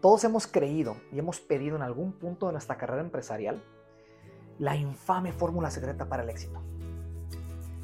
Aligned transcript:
Todos 0.00 0.22
hemos 0.22 0.46
creído 0.46 0.96
y 1.12 1.18
hemos 1.18 1.40
pedido 1.40 1.74
en 1.74 1.82
algún 1.82 2.12
punto 2.12 2.46
de 2.46 2.52
nuestra 2.52 2.76
carrera 2.76 3.02
empresarial 3.02 3.60
la 4.60 4.76
infame 4.76 5.32
fórmula 5.32 5.70
secreta 5.70 6.08
para 6.08 6.22
el 6.22 6.30
éxito. 6.30 6.60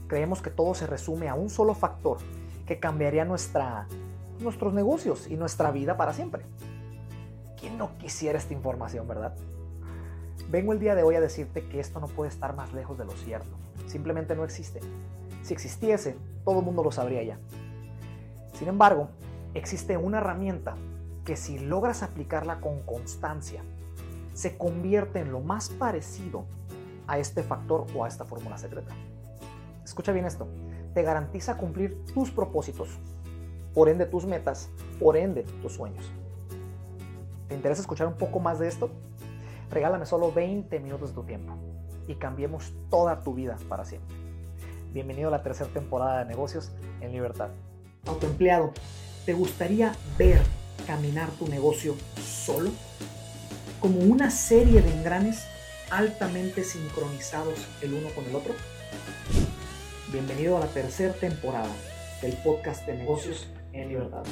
Creemos 0.07 0.41
que 0.41 0.51
todo 0.51 0.75
se 0.75 0.87
resume 0.87 1.29
a 1.29 1.35
un 1.35 1.51
solo 1.51 1.75
factor 1.75 2.19
que 2.67 2.79
cambiaría 2.79 3.25
nuestros 3.25 4.73
negocios 4.73 5.27
y 5.29 5.37
nuestra 5.37 5.73
vida 5.73 5.97
para 5.97 6.13
siempre. 6.13 6.45
¿Quién 7.59 7.79
no 7.79 7.99
quisiera 7.99 8.39
esta 8.39 8.55
información, 8.55 9.09
verdad? 9.09 9.35
Vengo 10.51 10.73
el 10.73 10.79
día 10.79 10.95
de 10.95 11.03
hoy 11.03 11.17
a 11.17 11.21
decirte 11.21 11.67
que 11.69 11.81
esto 11.81 11.99
no 11.99 12.07
puede 12.07 12.29
estar 12.29 12.55
más 12.55 12.73
lejos 12.73 12.97
de 12.97 13.07
lo 13.07 13.13
cierto. 13.13 13.57
Simplemente 13.87 14.37
no 14.37 14.45
existe. 14.45 14.79
Si 15.43 15.53
existiese, 15.53 16.17
todo 16.45 16.61
el 16.61 16.65
mundo 16.65 16.85
lo 16.85 16.93
sabría 16.93 17.25
ya. 17.25 17.39
Sin 18.53 18.69
embargo, 18.69 19.09
existe 19.55 19.97
una 19.97 20.19
herramienta 20.19 20.77
que 21.25 21.37
si 21.37 21.59
logras 21.59 22.03
aplicarla 22.03 22.61
con 22.61 22.83
constancia, 22.83 23.63
se 24.35 24.59
convierte 24.59 25.21
en 25.21 25.33
lo 25.33 25.41
más 25.41 25.71
parecido 25.71 26.45
a 27.07 27.19
este 27.19 27.43
factor 27.43 27.87
o 27.95 28.05
a 28.05 28.09
esta 28.09 28.25
fórmula 28.25 28.59
secreta. 28.59 28.95
Escucha 29.85 30.13
bien 30.13 30.27
esto, 30.27 30.49
te 30.93 31.03
garantiza 31.03 31.57
cumplir 31.57 32.05
tus 32.13 32.31
propósitos, 32.31 32.99
por 33.73 33.89
ende 33.89 34.07
tus 34.07 34.27
metas, 34.27 34.71
por 35.01 35.17
ende 35.17 35.45
tus 35.63 35.73
sueños. 35.73 36.11
¿Te 37.49 37.55
interesa 37.55 37.83
escuchar 37.83 38.07
un 38.07 38.15
poco 38.15 38.41
más 38.41 38.59
de 38.59 38.69
esto? 38.69 38.91
Regálame 39.71 40.07
solo 40.07 40.33
20 40.33 40.79
minutos 40.81 41.11
de 41.11 41.15
tu 41.15 41.25
tiempo 41.25 41.55
y 42.07 42.17
cambiemos 42.17 42.73
toda 42.91 43.23
tu 43.23 43.35
vida 43.35 43.57
para 43.69 43.85
siempre. 43.85 44.17
Bienvenido 44.93 45.29
a 45.29 45.33
la 45.33 45.43
tercera 45.43 45.71
temporada 45.71 46.21
de 46.21 46.27
Negocios 46.27 46.73
en 47.01 47.13
Libertad. 47.13 47.51
Autoempleado, 48.07 48.73
¿te 49.27 49.33
gustaría 49.33 49.95
ver 50.19 50.41
caminar 50.87 51.31
tu 51.33 51.49
negocio 51.49 51.97
solo, 52.23 52.71
como 53.81 54.01
una 54.01 54.31
serie 54.31 54.83
de 54.83 54.93
engranes 54.93 55.45
altamente 55.91 56.65
sincronizados 56.65 57.59
el 57.83 57.95
uno 57.95 58.09
con 58.15 58.25
el 58.27 58.35
otro? 58.35 58.55
Bienvenido 60.13 60.57
a 60.57 60.61
la 60.61 60.69
tercera 60.69 61.13
temporada 61.15 61.71
del 62.23 62.37
podcast 62.39 62.87
de 62.87 62.95
negocios 62.95 63.49
en 63.73 63.89
libertad. 63.89 64.25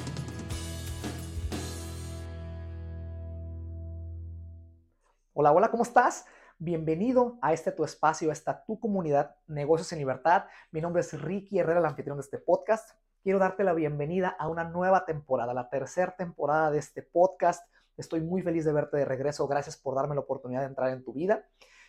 Hola, 5.35 5.53
hola, 5.53 5.70
¿cómo 5.70 5.83
estás? 5.83 6.27
Bienvenido 6.59 7.39
a 7.43 7.53
este 7.53 7.73
tu 7.73 7.85
espacio, 7.85 8.31
a 8.31 8.33
esta 8.33 8.65
tu 8.65 8.79
comunidad 8.79 9.35
Negocios 9.48 9.93
en 9.93 9.98
Libertad. 9.98 10.45
Mi 10.70 10.81
nombre 10.81 11.01
es 11.01 11.20
Ricky 11.20 11.59
Herrera, 11.59 11.81
el 11.81 11.87
anfitrión 11.87 12.19
de 12.19 12.23
este 12.23 12.39
podcast 12.39 12.91
quiero 13.23 13.39
darte 13.39 13.62
la 13.62 13.73
bienvenida 13.73 14.34
a 14.37 14.48
una 14.48 14.65
nueva 14.65 15.05
temporada, 15.05 15.55
la 15.55 15.69
tercera 15.70 16.17
temporada 16.17 16.70
de 16.70 16.78
este 16.78 17.03
podcast. 17.03 17.64
Estoy 17.97 18.20
muy 18.20 18.42
feliz 18.42 18.64
de 18.64 18.73
verte 18.73 18.97
de 18.97 19.05
regreso. 19.05 19.47
Gracias 19.47 19.77
por 19.77 19.95
darme 19.95 20.17
la 20.17 20.23
oportunidad 20.23 20.61
de 20.61 20.67
entrar 20.67 20.91
en 20.91 21.05
tu 21.05 21.12
vida. 21.12 21.47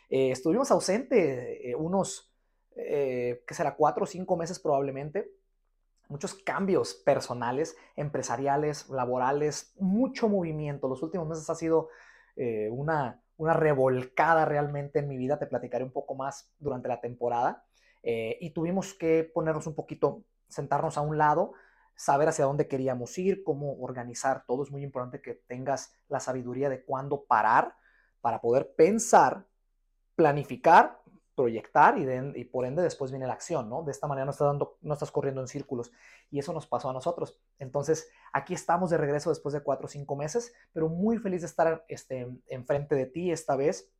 Eh, 0.09 0.30
estuvimos 0.30 0.70
ausentes 0.70 1.20
eh, 1.20 1.75
unos, 1.75 2.31
eh, 2.75 3.44
¿qué 3.48 3.53
será? 3.56 3.75
Cuatro 3.75 4.03
o 4.03 4.08
cinco 4.08 4.38
meses 4.38 4.59
probablemente. 4.59 5.31
Muchos 6.08 6.36
cambios 6.36 6.94
personales, 6.94 7.75
empresariales, 7.95 8.88
laborales, 8.90 9.73
mucho 9.80 10.30
movimiento. 10.30 10.88
Los 10.88 11.02
últimos 11.02 11.28
meses 11.28 11.50
ha 11.50 11.56
sido 11.56 11.90
una, 12.72 13.23
una 13.38 13.53
revolcada 13.53 14.45
realmente 14.45 15.00
en 15.00 15.08
mi 15.08 15.18
vida. 15.18 15.40
Te 15.40 15.47
platicaré 15.47 15.84
un 15.84 15.92
poco 15.92 16.14
más 16.14 16.52
durante 16.59 16.90
la 16.90 17.00
temporada. 17.00 17.66
y 18.03 18.50
tuvimos 18.52 18.94
que 18.94 19.23
ponernos 19.34 19.66
un 19.66 19.75
poquito 19.75 20.23
sentarnos 20.54 20.98
a 20.98 21.02
un 21.02 21.18
lado, 21.18 21.54
saber 21.96 22.28
hacia 22.28 22.46
dónde 22.46 22.68
queríamos 22.68 23.18
ir, 23.18 23.44
cómo 23.44 23.82
organizar 23.82 24.46
todo. 24.46 24.64
Es 24.64 24.72
muy 24.72 24.84
importante 24.84 25.22
que 25.22 25.34
tengas 25.34 25.94
la 26.08 26.20
sabiduría 26.20 26.70
de 26.70 26.84
cuándo 26.84 27.26
parar 27.26 27.76
para 28.22 28.42
poder 28.42 28.74
pensar, 28.76 29.46
planificar, 30.16 31.02
proyectar 31.36 31.98
y, 31.98 32.46
por 32.46 32.66
ende 32.66 32.81
después 32.81 33.12
viene 33.12 33.28
la 33.28 33.34
acción, 33.34 33.69
¿no? 33.69 33.84
De 33.84 33.91
esta 33.91 34.08
manera 34.08 34.25
no 34.25 34.31
estás, 34.31 34.47
dando, 34.47 34.78
no 34.81 34.94
estás 34.94 35.12
corriendo 35.12 35.41
en 35.41 35.47
círculos 35.47 35.91
y 36.30 36.40
eso 36.40 36.53
nos 36.53 36.68
pasó 36.68 36.90
a 36.90 36.94
nosotros. 36.94 37.40
Entonces, 37.58 38.09
aquí 38.31 38.53
estamos 38.53 38.90
de 38.91 38.97
regreso 38.97 39.30
después 39.30 39.53
de 39.53 39.62
cuatro 39.62 39.85
o 39.85 39.90
cinco 39.90 40.16
meses, 40.16 40.53
pero 40.74 40.90
muy 40.90 41.18
feliz 41.18 41.41
de 41.41 41.47
estar 41.47 41.84
este, 41.88 42.28
enfrente 42.47 42.96
de 42.96 43.08
ti 43.08 43.31
esta 43.31 43.56
vez. 43.56 43.91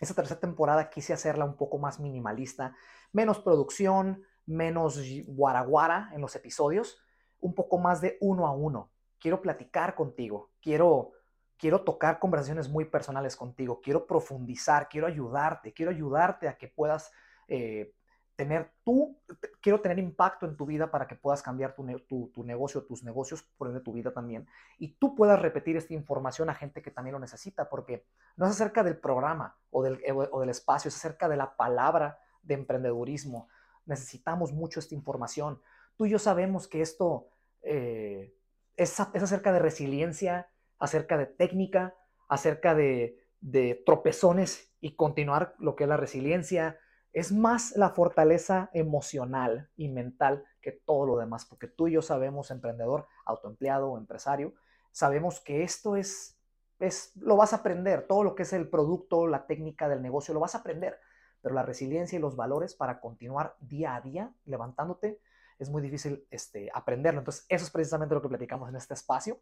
Esta 0.00 0.14
tercera 0.14 0.40
temporada 0.40 0.90
quise 0.90 1.12
hacerla 1.12 1.44
un 1.44 1.56
poco 1.56 1.78
más 1.78 1.98
minimalista, 1.98 2.76
menos 3.12 3.40
producción, 3.40 4.22
menos 4.46 5.00
guaraguara 5.26 6.10
en 6.14 6.20
los 6.20 6.34
episodios, 6.36 6.98
un 7.40 7.54
poco 7.54 7.78
más 7.78 8.00
de 8.00 8.16
uno 8.20 8.46
a 8.46 8.52
uno. 8.52 8.90
Quiero 9.18 9.42
platicar 9.42 9.94
contigo, 9.94 10.50
quiero, 10.60 11.12
quiero 11.56 11.82
tocar 11.82 12.18
conversaciones 12.18 12.68
muy 12.68 12.84
personales 12.84 13.36
contigo, 13.36 13.80
quiero 13.82 14.06
profundizar, 14.06 14.88
quiero 14.88 15.06
ayudarte, 15.06 15.72
quiero 15.72 15.90
ayudarte 15.90 16.48
a 16.48 16.56
que 16.56 16.68
puedas 16.68 17.10
eh, 17.48 17.92
tener 18.36 18.70
tú, 18.84 19.18
quiero 19.62 19.80
tener 19.80 19.98
impacto 19.98 20.46
en 20.46 20.56
tu 20.56 20.66
vida 20.66 20.90
para 20.90 21.06
que 21.06 21.16
puedas 21.16 21.42
cambiar 21.42 21.74
tu, 21.74 22.28
tu, 22.28 22.44
negocio, 22.44 22.84
tus 22.84 23.02
negocios, 23.02 23.42
por 23.56 23.68
ende 23.68 23.80
tu 23.80 23.92
vida 23.92 24.12
también. 24.12 24.46
Y 24.78 24.88
tú 24.98 25.14
puedas 25.14 25.40
repetir 25.40 25.76
esta 25.76 25.94
información 25.94 26.50
a 26.50 26.54
gente 26.54 26.82
que 26.82 26.90
también 26.90 27.14
lo 27.14 27.18
necesita, 27.18 27.68
porque 27.70 28.04
no 28.36 28.44
es 28.44 28.52
acerca 28.52 28.84
del 28.84 28.98
programa 28.98 29.56
o 29.70 29.82
del, 29.82 30.00
o 30.30 30.40
del 30.40 30.50
espacio, 30.50 30.90
es 30.90 30.96
acerca 30.96 31.28
de 31.28 31.36
la 31.36 31.56
palabra 31.56 32.18
de 32.42 32.54
emprendedurismo, 32.54 33.48
necesitamos 33.86 34.52
mucho 34.52 34.80
esta 34.80 34.94
información. 34.94 35.60
Tú 35.96 36.06
y 36.06 36.10
yo 36.10 36.18
sabemos 36.18 36.68
que 36.68 36.82
esto 36.82 37.28
eh, 37.62 38.34
es, 38.76 39.00
acerca 39.00 39.52
de 39.52 39.58
resiliencia, 39.58 40.50
acerca 40.78 41.16
de 41.16 41.26
técnica, 41.26 41.94
acerca 42.28 42.74
de, 42.74 43.18
de 43.40 43.82
tropezones 43.86 44.72
y 44.80 44.96
continuar 44.96 45.54
lo 45.58 45.76
que 45.76 45.84
es 45.84 45.88
la 45.88 45.96
resiliencia. 45.96 46.78
Es 47.12 47.32
más 47.32 47.74
la 47.76 47.90
fortaleza 47.90 48.68
emocional 48.74 49.70
y 49.76 49.88
mental 49.88 50.44
que 50.60 50.72
todo 50.72 51.06
lo 51.06 51.16
demás, 51.16 51.46
porque 51.46 51.68
tú 51.68 51.88
y 51.88 51.92
yo 51.92 52.02
sabemos, 52.02 52.50
emprendedor, 52.50 53.06
autoempleado 53.24 53.90
o 53.90 53.98
empresario, 53.98 54.54
sabemos 54.90 55.40
que 55.40 55.62
esto 55.62 55.96
es, 55.96 56.38
es, 56.78 57.16
lo 57.16 57.36
vas 57.36 57.52
a 57.52 57.56
aprender, 57.56 58.06
todo 58.06 58.22
lo 58.22 58.34
que 58.34 58.42
es 58.42 58.52
el 58.52 58.68
producto, 58.68 59.26
la 59.26 59.46
técnica 59.46 59.88
del 59.88 60.02
negocio, 60.02 60.34
lo 60.34 60.40
vas 60.40 60.54
a 60.54 60.58
aprender 60.58 60.98
pero 61.46 61.54
la 61.54 61.62
resiliencia 61.62 62.18
y 62.18 62.20
los 62.20 62.34
valores 62.34 62.74
para 62.74 62.98
continuar 62.98 63.54
día 63.60 63.94
a 63.94 64.00
día 64.00 64.34
levantándote 64.46 65.20
es 65.60 65.70
muy 65.70 65.80
difícil 65.80 66.26
este, 66.28 66.68
aprenderlo. 66.74 67.20
Entonces, 67.20 67.46
eso 67.48 67.64
es 67.64 67.70
precisamente 67.70 68.16
lo 68.16 68.20
que 68.20 68.28
platicamos 68.28 68.68
en 68.68 68.74
este 68.74 68.94
espacio. 68.94 69.40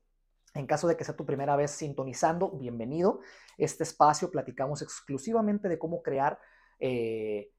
En 0.52 0.66
caso 0.66 0.86
de 0.86 0.98
que 0.98 1.04
sea 1.04 1.16
tu 1.16 1.24
primera 1.24 1.56
vez 1.56 1.70
sintonizando, 1.70 2.50
bienvenido. 2.50 3.20
Este 3.56 3.84
espacio 3.84 4.30
platicamos 4.30 4.82
exclusivamente 4.82 5.66
de 5.66 5.78
cómo 5.78 6.02
crear, 6.02 6.38
eh, 6.78 7.50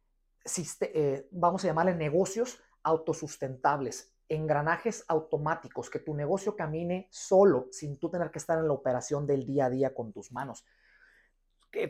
eh, 0.81 1.27
vamos 1.31 1.63
a 1.63 1.67
llamarle 1.67 1.95
negocios 1.95 2.61
autosustentables, 2.83 4.13
engranajes 4.29 5.05
automáticos, 5.07 5.89
que 5.89 5.97
tu 5.97 6.13
negocio 6.13 6.55
camine 6.55 7.07
solo 7.09 7.67
sin 7.71 7.97
tú 7.97 8.11
tener 8.11 8.29
que 8.29 8.37
estar 8.37 8.59
en 8.59 8.67
la 8.67 8.73
operación 8.73 9.25
del 9.25 9.43
día 9.43 9.65
a 9.65 9.69
día 9.71 9.95
con 9.95 10.13
tus 10.13 10.31
manos 10.31 10.63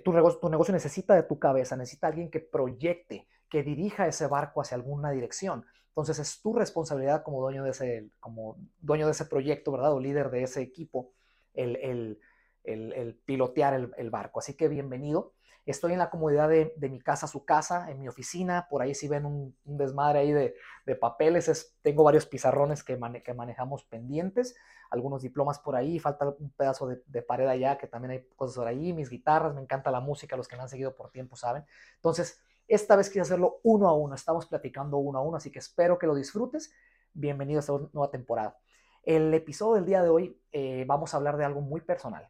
tu 0.03 0.13
negocio, 0.13 0.39
tu 0.39 0.49
negocio 0.49 0.73
necesita 0.73 1.15
de 1.15 1.23
tu 1.23 1.39
cabeza, 1.39 1.75
necesita 1.75 2.07
alguien 2.07 2.29
que 2.29 2.39
proyecte, 2.39 3.27
que 3.49 3.63
dirija 3.63 4.07
ese 4.07 4.27
barco 4.27 4.61
hacia 4.61 4.75
alguna 4.75 5.11
dirección. 5.11 5.65
Entonces 5.89 6.19
es 6.19 6.41
tu 6.41 6.53
responsabilidad 6.53 7.23
como 7.23 7.41
dueño 7.41 7.63
de 7.63 7.69
ese, 7.69 8.09
como 8.19 8.57
dueño 8.79 9.05
de 9.05 9.13
ese 9.13 9.25
proyecto, 9.25 9.71
¿verdad? 9.71 9.93
O 9.93 9.99
líder 10.01 10.29
de 10.29 10.43
ese 10.43 10.61
equipo, 10.61 11.13
el, 11.53 11.77
el, 11.77 12.19
el, 12.63 13.15
pilotear 13.23 13.91
el, 13.95 14.09
barco. 14.09 14.39
Así 14.39 14.55
que 14.55 14.67
bienvenido. 14.67 15.34
Estoy 15.65 15.93
en 15.93 15.99
la 15.99 16.09
comodidad 16.09 16.47
de, 16.47 16.73
de, 16.77 16.89
mi 16.89 16.99
casa, 16.99 17.27
su 17.27 17.43
casa, 17.43 17.89
en 17.89 17.99
mi 17.99 18.07
oficina. 18.07 18.67
Por 18.69 18.81
ahí 18.81 18.93
si 18.93 19.07
ven 19.07 19.25
un, 19.25 19.55
desmadre 19.63 20.19
ahí 20.19 20.31
de, 20.31 20.55
de 20.85 20.95
papeles. 20.95 21.47
Es, 21.47 21.75
tengo 21.81 22.03
varios 22.03 22.25
pizarrones 22.25 22.83
que, 22.83 22.99
que 23.23 23.33
manejamos 23.33 23.83
pendientes 23.83 24.55
algunos 24.89 25.21
diplomas 25.21 25.59
por 25.59 25.75
ahí, 25.75 25.99
falta 25.99 26.29
un 26.39 26.51
pedazo 26.51 26.87
de, 26.87 27.21
pared 27.21 27.47
allá, 27.47 27.77
que 27.77 27.87
también 27.87 28.11
hay 28.11 28.27
cosas 28.35 28.55
por 28.55 28.67
ahí, 28.67 28.93
mis 28.93 29.09
guitarras, 29.09 29.53
me 29.53 29.61
encanta 29.61 29.91
la 29.91 29.99
música, 29.99 30.37
los 30.37 30.47
que 30.47 30.55
me 30.55 30.63
han 30.63 30.69
seguido 30.69 30.95
por 30.95 31.11
tiempo 31.11 31.35
saben. 31.35 31.65
Entonces, 31.95 32.41
esta 32.67 32.95
vez 32.95 33.09
quise 33.09 33.21
hacerlo 33.21 33.59
uno 33.63 33.87
a 33.87 33.93
uno, 33.93 34.15
estamos 34.15 34.45
platicando 34.45 34.97
uno 34.97 35.19
a 35.19 35.21
uno, 35.21 35.37
así 35.37 35.51
que 35.51 35.59
espero 35.59 35.97
que 35.99 36.07
lo 36.07 36.15
disfrutes. 36.15 36.73
Bienvenido 37.13 37.59
a 37.59 37.61
esta 37.61 37.73
nueva 37.93 38.09
temporada. 38.09 38.57
El 39.03 39.33
episodio 39.33 39.75
del 39.75 39.85
día 39.85 40.01
de 40.01 40.09
hoy 40.09 40.41
eh, 40.51 40.83
vamos 40.87 41.13
a 41.13 41.17
hablar 41.17 41.37
de 41.37 41.45
algo 41.45 41.61
muy 41.61 41.81
personal, 41.81 42.29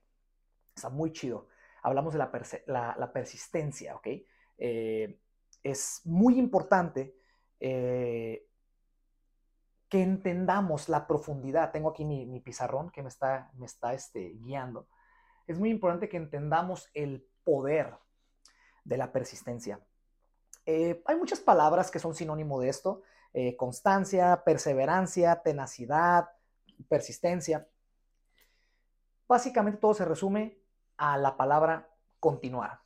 está 0.76 0.90
muy 0.90 1.12
chido. 1.12 1.48
Hablamos 1.86 2.14
de 2.14 2.20
la, 2.66 3.12
persistencia, 3.14 3.96
¿ok? 3.96 4.08
Eh, 4.58 5.20
es 5.62 6.02
muy 6.04 6.40
importante 6.40 7.16
eh, 7.60 8.48
que 9.88 10.02
entendamos 10.02 10.90
la 10.90 11.06
profundidad. 11.06 11.72
Tengo 11.72 11.92
aquí 11.92 12.04
mi, 12.04 12.40
pizarrón 12.40 12.90
que 12.90 13.04
me 13.04 13.10
está, 13.10 13.52
me 13.54 13.68
está 13.68 13.94
este, 13.94 14.30
guiando. 14.40 14.88
Es 15.46 15.60
muy 15.60 15.70
importante 15.70 16.10
que 16.10 16.18
entendamos 16.18 16.90
el 16.96 17.30
poder 17.44 17.94
de 18.84 18.98
la 18.98 19.12
persistencia. 19.12 19.80
Eh, 20.66 21.04
hay 21.06 21.18
muchas 21.18 21.40
palabras 21.40 21.92
que 21.92 22.00
son 22.00 22.16
sinónimo 22.16 22.60
de 22.60 22.70
esto. 22.70 23.04
Constancia, 23.58 24.44
perseverancia, 24.44 25.44
tenacidad, 25.44 26.30
persistencia. 26.90 27.68
Básicamente 29.28 29.78
todo 29.78 29.94
se 29.94 30.06
resume 30.06 30.65
a 30.98 31.18
la 31.18 31.38
palabra 31.38 31.90
continuar. 32.20 32.80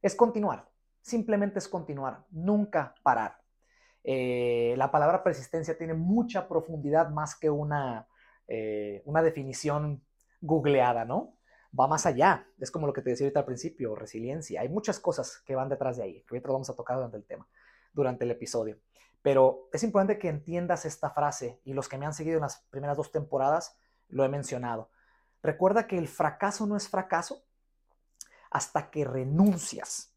Es 0.00 0.14
continuar, 0.14 0.68
simplemente 1.00 1.58
es 1.58 1.68
continuar, 1.68 2.24
nunca 2.30 2.94
parar. 3.02 3.40
Eh, 4.04 4.74
la 4.76 4.90
palabra 4.90 5.22
persistencia 5.22 5.78
tiene 5.78 5.94
mucha 5.94 6.48
profundidad 6.48 7.10
más 7.10 7.36
que 7.36 7.50
una, 7.50 8.08
eh, 8.48 9.02
una 9.04 9.22
definición 9.22 10.02
googleada, 10.40 11.04
¿no? 11.04 11.36
Va 11.78 11.86
más 11.86 12.04
allá, 12.04 12.46
es 12.58 12.70
como 12.70 12.86
lo 12.86 12.92
que 12.92 13.00
te 13.00 13.10
decía 13.10 13.26
ahorita 13.26 13.40
al 13.40 13.46
principio, 13.46 13.94
resiliencia. 13.94 14.60
Hay 14.60 14.68
muchas 14.68 15.00
cosas 15.00 15.42
que 15.46 15.54
van 15.54 15.68
detrás 15.68 15.96
de 15.96 16.02
ahí, 16.02 16.22
que 16.22 16.34
ahorita 16.34 16.48
lo 16.48 16.54
vamos 16.54 16.70
a 16.70 16.76
tocar 16.76 16.96
durante 16.96 17.16
el 17.16 17.24
tema, 17.24 17.48
durante 17.92 18.24
el 18.24 18.32
episodio. 18.32 18.78
Pero 19.22 19.68
es 19.72 19.82
importante 19.84 20.18
que 20.18 20.28
entiendas 20.28 20.84
esta 20.84 21.10
frase 21.10 21.60
y 21.64 21.72
los 21.72 21.88
que 21.88 21.96
me 21.96 22.04
han 22.04 22.12
seguido 22.12 22.36
en 22.36 22.42
las 22.42 22.66
primeras 22.70 22.96
dos 22.96 23.12
temporadas 23.12 23.78
lo 24.08 24.24
he 24.24 24.28
mencionado. 24.28 24.90
Recuerda 25.42 25.86
que 25.86 25.98
el 25.98 26.08
fracaso 26.08 26.66
no 26.66 26.76
es 26.76 26.88
fracaso 26.88 27.44
hasta 28.50 28.90
que 28.90 29.04
renuncias, 29.04 30.14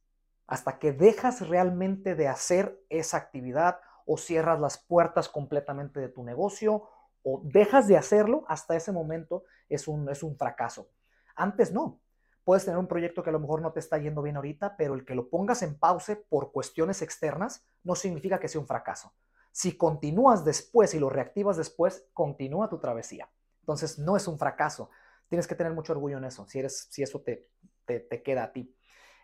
hasta 0.48 0.78
que 0.78 0.92
dejas 0.92 1.48
realmente 1.48 2.16
de 2.16 2.28
hacer 2.28 2.80
esa 2.90 3.18
actividad 3.18 3.80
o 4.06 4.18
cierras 4.18 4.60
las 4.60 4.78
puertas 4.78 5.30
completamente 5.30 6.00
de 6.00 6.10
tu 6.10 6.24
negocio 6.24 6.88
o 7.24 7.42
dejas 7.44 7.88
de 7.88 7.98
hacerlo, 7.98 8.46
hasta 8.48 8.76
ese 8.76 8.92
momento 8.92 9.46
es 9.68 9.88
un, 9.88 10.08
es 10.10 10.22
un 10.22 10.38
fracaso. 10.38 10.90
Antes 11.36 11.72
no. 11.72 12.00
Puedes 12.44 12.64
tener 12.64 12.78
un 12.78 12.88
proyecto 12.88 13.24
que 13.24 13.32
a 13.32 13.34
lo 13.34 13.40
mejor 13.40 13.64
no 13.64 13.72
te 13.72 13.80
está 13.80 13.98
yendo 13.98 14.22
bien 14.22 14.36
ahorita, 14.36 14.78
pero 14.78 14.94
el 14.94 15.04
que 15.04 15.16
lo 15.16 15.30
pongas 15.30 15.64
en 15.64 15.80
pause 15.80 16.16
por 16.30 16.52
cuestiones 16.52 17.02
externas 17.02 17.66
no 17.84 17.96
significa 17.96 18.40
que 18.40 18.48
sea 18.48 18.62
un 18.62 18.68
fracaso. 18.68 19.12
Si 19.52 19.76
continúas 19.76 20.46
después 20.46 20.94
y 20.94 21.00
lo 21.00 21.10
reactivas 21.10 21.58
después, 21.58 22.06
continúa 22.14 22.70
tu 22.70 22.78
travesía. 22.78 23.28
Entonces 23.62 23.98
no 23.98 24.16
es 24.16 24.28
un 24.28 24.38
fracaso. 24.38 24.92
Tienes 25.28 25.48
que 25.48 25.56
tener 25.56 25.74
mucho 25.74 25.94
orgullo 25.94 26.18
en 26.18 26.26
eso, 26.26 26.46
si, 26.48 26.60
eres, 26.60 26.88
si 26.90 27.04
eso 27.04 27.22
te, 27.22 27.50
te, 27.86 28.24
queda 28.24 28.44
a 28.44 28.52
ti. 28.52 28.76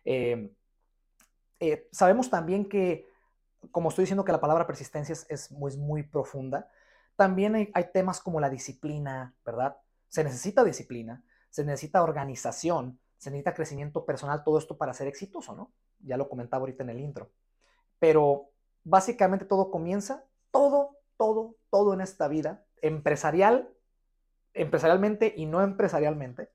Eh, 0.06 0.54
eh, 1.60 1.88
sabemos 1.92 2.30
también 2.30 2.68
que, 2.68 3.08
como 3.72 3.90
estoy 3.90 4.04
diciendo 4.04 4.26
que 4.26 4.32
la 4.32 4.42
palabra 4.42 4.66
persistencia 4.66 5.16
es, 5.30 5.52
muy, 5.52 5.78
muy 5.78 6.04
profunda, 6.04 6.70
también 7.16 7.56
hay, 7.56 7.70
hay 7.74 7.92
temas 7.94 8.20
como 8.20 8.40
la 8.40 8.50
disciplina, 8.50 9.36
¿verdad? 9.46 9.78
Se 10.08 10.24
necesita 10.24 10.64
disciplina, 10.64 11.24
se 11.50 11.64
necesita 11.64 12.04
organización, 12.04 13.00
se 13.18 13.30
necesita 13.30 13.54
crecimiento 13.54 14.06
personal, 14.06 14.44
todo 14.44 14.58
esto 14.58 14.78
para 14.78 14.94
ser 14.96 15.08
exitoso, 15.08 15.54
¿no? 15.54 15.72
Ya 16.00 16.18
lo 16.18 16.28
comentaba 16.28 16.62
ahorita 16.62 16.84
en 16.84 16.90
el 16.90 17.00
intro. 17.00 17.32
Pero 18.00 18.50
básicamente 18.84 19.46
todo 19.46 19.70
comienza, 19.70 20.26
todo, 20.50 20.98
todo, 21.18 21.56
todo 21.70 21.94
en 21.94 22.02
esta 22.02 22.28
vida, 22.28 22.66
empresarial, 22.82 23.70
empresarialmente 24.54 25.34
y 25.36 25.46
no 25.46 25.62
empresarialmente, 25.62 26.50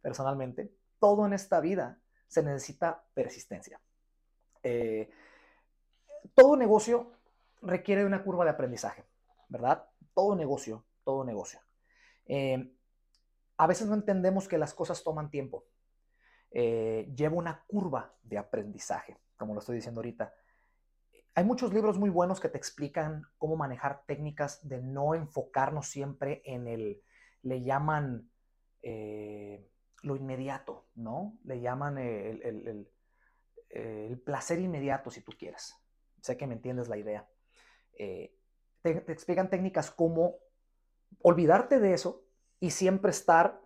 personalmente, 0.00 0.72
todo 0.98 1.26
en 1.26 1.32
esta 1.32 1.60
vida 1.60 2.00
se 2.26 2.42
necesita 2.42 3.04
persistencia. 3.14 3.80
Eh, 4.62 5.10
todo 6.34 6.56
negocio 6.56 7.12
requiere 7.62 8.04
una 8.04 8.22
curva 8.22 8.44
de 8.44 8.50
aprendizaje, 8.50 9.04
¿verdad? 9.48 9.88
Todo 10.14 10.36
negocio, 10.36 10.84
todo 11.04 11.24
negocio. 11.24 11.60
Eh, 12.26 12.74
a 13.56 13.66
veces 13.66 13.88
no 13.88 13.94
entendemos 13.94 14.46
que 14.46 14.58
las 14.58 14.74
cosas 14.74 15.02
toman 15.02 15.30
tiempo. 15.30 15.64
Eh, 16.50 17.12
lleva 17.16 17.36
una 17.36 17.64
curva 17.66 18.14
de 18.22 18.38
aprendizaje, 18.38 19.16
como 19.36 19.54
lo 19.54 19.60
estoy 19.60 19.76
diciendo 19.76 20.00
ahorita. 20.00 20.32
Hay 21.34 21.44
muchos 21.44 21.72
libros 21.72 21.98
muy 21.98 22.10
buenos 22.10 22.40
que 22.40 22.48
te 22.48 22.58
explican 22.58 23.22
cómo 23.38 23.56
manejar 23.56 24.02
técnicas 24.06 24.66
de 24.68 24.80
no 24.80 25.14
enfocarnos 25.14 25.86
siempre 25.86 26.42
en 26.44 26.66
el, 26.66 27.02
le 27.42 27.62
llaman 27.62 28.30
eh, 28.82 29.68
lo 30.02 30.16
inmediato, 30.16 30.86
¿no? 30.94 31.38
Le 31.44 31.60
llaman 31.60 31.98
el, 31.98 32.88
placer 34.24 34.58
inmediato, 34.58 35.10
si 35.10 35.20
tú 35.20 35.32
quieres. 35.38 35.76
Sé 36.20 36.36
que 36.36 36.46
me 36.46 36.54
entiendes 36.54 36.88
la 36.88 36.96
idea. 36.96 37.28
Eh, 37.92 38.34
te 38.82 39.12
explican 39.12 39.50
técnicas 39.50 39.90
como 39.90 40.36
olvidarte 41.22 41.80
de 41.80 41.94
eso 41.94 42.24
y 42.60 42.70
siempre 42.70 43.10
estar 43.10 43.60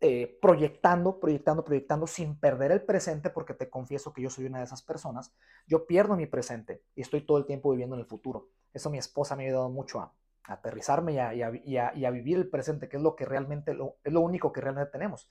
eh, 0.00 0.38
proyectando, 0.42 1.18
proyectando, 1.18 1.64
proyectando 1.64 2.06
sin 2.06 2.38
perder 2.38 2.72
el 2.72 2.82
presente, 2.82 3.30
porque 3.30 3.54
te 3.54 3.70
confieso 3.70 4.12
que 4.12 4.20
yo 4.20 4.28
soy 4.28 4.44
una 4.44 4.58
de 4.58 4.64
esas 4.64 4.82
personas, 4.82 5.32
yo 5.66 5.86
pierdo 5.86 6.14
mi 6.14 6.26
presente 6.26 6.82
y 6.94 7.00
estoy 7.00 7.22
todo 7.22 7.38
el 7.38 7.46
tiempo 7.46 7.70
viviendo 7.70 7.96
en 7.96 8.00
el 8.00 8.06
futuro. 8.06 8.50
Eso 8.74 8.90
mi 8.90 8.98
esposa 8.98 9.34
me 9.34 9.44
ha 9.44 9.46
ayudado 9.46 9.70
mucho 9.70 10.00
a, 10.00 10.12
aterrizarme 10.44 11.14
y 11.14 11.76
a, 11.76 12.10
vivir 12.10 12.36
el 12.36 12.48
presente, 12.48 12.88
que 12.88 12.96
es 12.96 13.02
lo 13.02 13.16
que 13.16 13.24
realmente, 13.24 13.76
es 14.04 14.12
lo 14.12 14.20
único 14.20 14.52
que 14.52 14.60
realmente 14.60 14.92
tenemos. 14.92 15.28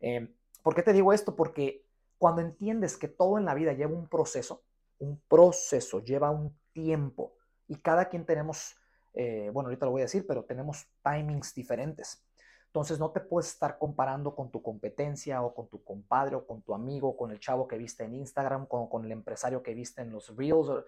Eh, 0.00 0.34
¿Por 0.62 0.74
qué 0.74 0.82
te 0.82 0.92
digo 0.92 1.12
esto? 1.12 1.34
Porque 1.34 1.86
cuando 2.18 2.40
entiendes 2.40 2.96
que 2.96 3.08
todo 3.08 3.38
en 3.38 3.44
la 3.44 3.54
vida 3.54 3.72
lleva 3.72 3.94
un 3.94 4.08
proceso, 4.08 4.62
un 4.98 5.20
proceso, 5.28 6.04
lleva 6.04 6.30
un 6.30 6.56
tiempo, 6.72 7.34
y 7.72 7.76
cada 7.76 8.08
quien 8.08 8.26
tenemos, 8.26 8.76
eh, 9.14 9.50
bueno, 9.52 9.68
ahorita 9.68 9.86
lo 9.86 9.92
voy 9.92 10.02
a 10.02 10.04
decir, 10.04 10.26
pero 10.26 10.44
tenemos 10.44 10.86
timings 11.02 11.54
diferentes. 11.54 12.22
Entonces 12.66 12.98
no 12.98 13.10
te 13.10 13.20
puedes 13.20 13.48
estar 13.48 13.78
comparando 13.78 14.34
con 14.34 14.50
tu 14.50 14.62
competencia 14.62 15.42
o 15.42 15.54
con 15.54 15.68
tu 15.68 15.82
compadre 15.82 16.36
o 16.36 16.46
con 16.46 16.62
tu 16.62 16.74
amigo, 16.74 17.16
con 17.16 17.30
el 17.30 17.40
chavo 17.40 17.66
que 17.66 17.78
viste 17.78 18.04
en 18.04 18.14
Instagram, 18.14 18.66
con, 18.66 18.88
con 18.88 19.04
el 19.04 19.12
empresario 19.12 19.62
que 19.62 19.74
viste 19.74 20.02
en 20.02 20.12
los 20.12 20.36
Reels. 20.36 20.84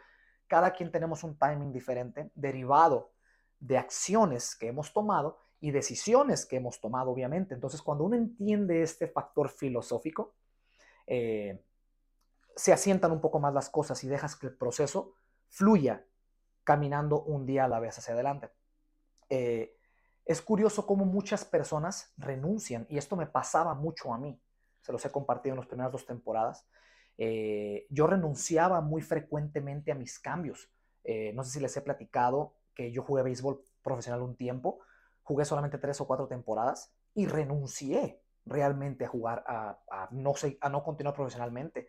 Cada 0.46 0.72
quien 0.72 0.90
tenemos 0.90 1.24
un 1.24 1.38
timing 1.38 1.72
diferente 1.72 2.30
derivado 2.34 3.13
de 3.60 3.78
acciones 3.78 4.56
que 4.56 4.68
hemos 4.68 4.92
tomado 4.92 5.38
y 5.60 5.70
decisiones 5.70 6.44
que 6.44 6.56
hemos 6.56 6.78
tomado, 6.78 7.10
obviamente. 7.10 7.54
Entonces 7.54 7.80
cuando 7.80 8.04
uno 8.04 8.16
entiende 8.16 8.82
este 8.82 9.08
factor 9.08 9.48
filosófico, 9.48 10.34
eh, 11.06 11.64
se 12.54 12.72
asientan 12.72 13.12
un 13.12 13.20
poco 13.22 13.40
más 13.40 13.54
las 13.54 13.70
cosas 13.70 14.04
y 14.04 14.08
dejas 14.08 14.36
que 14.36 14.46
el 14.48 14.54
proceso 14.54 15.14
fluya 15.48 16.04
caminando 16.64 17.22
un 17.22 17.46
día 17.46 17.64
a 17.64 17.68
la 17.68 17.80
vez 17.80 17.96
hacia 17.96 18.12
adelante. 18.12 18.50
Eh, 19.30 19.74
es 20.26 20.42
curioso 20.42 20.86
cómo 20.86 21.06
muchas 21.06 21.46
personas 21.46 22.12
renuncian, 22.18 22.86
y 22.90 22.98
esto 22.98 23.16
me 23.16 23.26
pasaba 23.26 23.74
mucho 23.74 24.12
a 24.12 24.18
mí, 24.18 24.38
se 24.82 24.92
los 24.92 25.04
he 25.06 25.10
compartido 25.10 25.54
en 25.54 25.60
las 25.60 25.66
primeras 25.66 25.92
dos 25.92 26.04
temporadas. 26.04 26.66
Eh, 27.16 27.86
yo 27.88 28.06
renunciaba 28.06 28.82
muy 28.82 29.00
frecuentemente 29.00 29.92
a 29.92 29.94
mis 29.94 30.18
cambios. 30.18 30.70
No 31.34 31.42
sé 31.42 31.50
si 31.50 31.60
les 31.60 31.76
he 31.76 31.82
platicado 31.82 32.54
que 32.74 32.92
yo 32.92 33.02
jugué 33.02 33.22
béisbol 33.22 33.62
profesional 33.82 34.22
un 34.22 34.36
tiempo, 34.36 34.80
jugué 35.22 35.44
solamente 35.44 35.78
tres 35.78 36.00
o 36.00 36.06
cuatro 36.06 36.26
temporadas 36.26 36.92
y 37.14 37.26
renuncié 37.26 38.20
realmente 38.46 39.04
a 39.04 39.08
jugar, 39.08 39.44
a, 39.46 40.08
no, 40.10 40.34
sé, 40.34 40.58
a 40.60 40.68
no 40.68 40.82
continuar 40.82 41.14
profesionalmente. 41.14 41.88